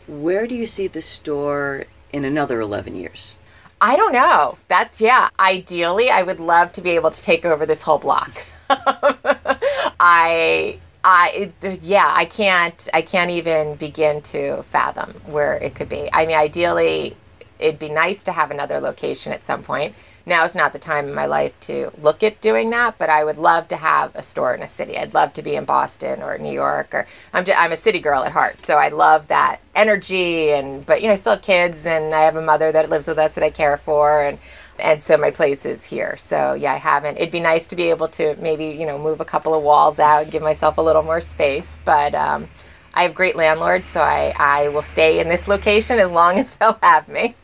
where 0.07 0.45
do 0.45 0.53
you 0.53 0.67
see 0.67 0.85
the 0.85 1.01
store 1.01 1.85
in 2.13 2.23
another 2.23 2.61
11 2.61 2.95
years? 2.95 3.35
I 3.81 3.95
don't 3.95 4.13
know. 4.13 4.59
That's 4.67 5.01
yeah. 5.01 5.29
Ideally, 5.39 6.11
I 6.11 6.21
would 6.21 6.39
love 6.39 6.71
to 6.73 6.81
be 6.81 6.91
able 6.91 7.09
to 7.09 7.21
take 7.21 7.45
over 7.45 7.65
this 7.65 7.81
whole 7.81 7.97
block. 7.97 8.43
I 9.99 10.79
I 11.09 11.53
yeah, 11.81 12.11
I 12.13 12.25
can't 12.25 12.89
I 12.93 13.01
can't 13.01 13.31
even 13.31 13.75
begin 13.75 14.21
to 14.23 14.63
fathom 14.63 15.13
where 15.25 15.53
it 15.53 15.73
could 15.73 15.87
be. 15.87 16.09
I 16.11 16.25
mean, 16.25 16.35
ideally 16.35 17.15
it'd 17.59 17.79
be 17.79 17.87
nice 17.87 18.25
to 18.25 18.33
have 18.33 18.51
another 18.51 18.81
location 18.81 19.31
at 19.31 19.45
some 19.45 19.63
point 19.63 19.95
now 20.27 20.43
is 20.43 20.53
not 20.53 20.73
the 20.73 20.79
time 20.79 21.07
in 21.07 21.15
my 21.15 21.25
life 21.25 21.57
to 21.61 21.89
look 22.01 22.21
at 22.21 22.41
doing 22.41 22.69
that, 22.71 22.97
but 22.97 23.09
I 23.09 23.23
would 23.23 23.37
love 23.37 23.69
to 23.69 23.77
have 23.77 24.13
a 24.15 24.21
store 24.21 24.53
in 24.53 24.61
a 24.61 24.67
city. 24.67 24.97
I'd 24.97 25.13
love 25.13 25.31
to 25.33 25.41
be 25.41 25.55
in 25.55 25.63
Boston 25.63 26.21
or 26.21 26.37
New 26.37 26.51
York 26.51 26.93
or 26.93 27.07
I'm 27.33 27.45
just, 27.45 27.57
I'm 27.57 27.71
a 27.71 27.77
city 27.77 27.99
girl 27.99 28.23
at 28.23 28.33
heart. 28.33 28.61
So 28.61 28.75
I 28.75 28.89
love 28.89 29.27
that 29.27 29.61
energy 29.73 30.51
and 30.51 30.85
but 30.85 31.01
you 31.01 31.07
know, 31.07 31.13
I 31.13 31.15
still 31.15 31.33
have 31.33 31.41
kids 31.41 31.85
and 31.85 32.13
I 32.13 32.21
have 32.21 32.35
a 32.35 32.41
mother 32.41 32.71
that 32.73 32.89
lives 32.89 33.07
with 33.07 33.17
us 33.17 33.35
that 33.35 33.43
I 33.43 33.49
care 33.49 33.77
for 33.77 34.21
and 34.21 34.37
and 34.79 35.01
so 35.01 35.17
my 35.17 35.31
place 35.31 35.65
is 35.65 35.83
here. 35.83 36.17
So 36.17 36.53
yeah, 36.53 36.73
I 36.73 36.77
haven't. 36.77 37.17
It'd 37.17 37.31
be 37.31 37.39
nice 37.39 37.67
to 37.67 37.75
be 37.75 37.89
able 37.89 38.07
to 38.09 38.35
maybe 38.39 38.65
you 38.65 38.85
know 38.85 38.97
move 38.97 39.21
a 39.21 39.25
couple 39.25 39.53
of 39.53 39.63
walls 39.63 39.99
out, 39.99 40.23
and 40.23 40.31
give 40.31 40.43
myself 40.43 40.77
a 40.77 40.81
little 40.81 41.03
more 41.03 41.21
space. 41.21 41.79
But 41.85 42.15
um, 42.15 42.47
I 42.93 43.03
have 43.03 43.13
great 43.13 43.35
landlords, 43.35 43.87
so 43.87 44.01
I 44.01 44.33
I 44.37 44.69
will 44.69 44.81
stay 44.81 45.19
in 45.19 45.29
this 45.29 45.47
location 45.47 45.99
as 45.99 46.11
long 46.11 46.39
as 46.39 46.55
they'll 46.55 46.79
have 46.81 47.07
me. 47.07 47.35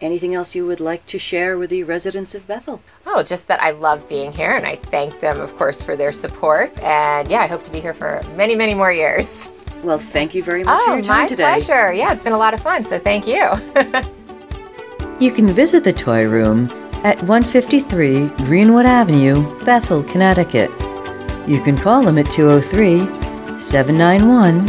Anything 0.00 0.34
else 0.34 0.54
you 0.54 0.66
would 0.66 0.80
like 0.80 1.06
to 1.06 1.18
share 1.18 1.56
with 1.56 1.70
the 1.70 1.82
residents 1.82 2.34
of 2.34 2.46
Bethel? 2.46 2.82
Oh, 3.06 3.22
just 3.22 3.48
that 3.48 3.62
I 3.62 3.70
love 3.70 4.06
being 4.06 4.32
here 4.32 4.54
and 4.54 4.66
I 4.66 4.76
thank 4.76 5.20
them, 5.20 5.40
of 5.40 5.56
course, 5.56 5.80
for 5.80 5.96
their 5.96 6.12
support. 6.12 6.78
And 6.80 7.30
yeah, 7.30 7.40
I 7.40 7.46
hope 7.46 7.62
to 7.62 7.70
be 7.70 7.80
here 7.80 7.94
for 7.94 8.20
many, 8.36 8.54
many 8.54 8.74
more 8.74 8.92
years. 8.92 9.48
Well, 9.82 9.98
thank 9.98 10.34
you 10.34 10.42
very 10.42 10.64
much 10.64 10.78
oh, 10.82 10.86
for 10.86 10.94
your 10.96 11.02
time 11.02 11.28
today. 11.28 11.44
Oh, 11.44 11.46
my 11.46 11.58
pleasure. 11.58 11.92
Yeah, 11.92 12.12
it's 12.12 12.24
been 12.24 12.34
a 12.34 12.38
lot 12.38 12.52
of 12.54 12.60
fun, 12.60 12.84
so 12.84 12.98
thank 12.98 13.26
you. 13.26 13.50
you 15.20 15.30
can 15.30 15.46
visit 15.46 15.84
the 15.84 15.92
Toy 15.92 16.26
Room 16.26 16.68
at 17.04 17.22
153 17.22 18.30
Greenwood 18.46 18.86
Avenue, 18.86 19.56
Bethel, 19.64 20.02
Connecticut. 20.02 20.70
You 21.46 21.60
can 21.62 21.76
call 21.76 22.02
them 22.02 22.18
at 22.18 22.32
203 22.32 23.60
791 23.60 24.66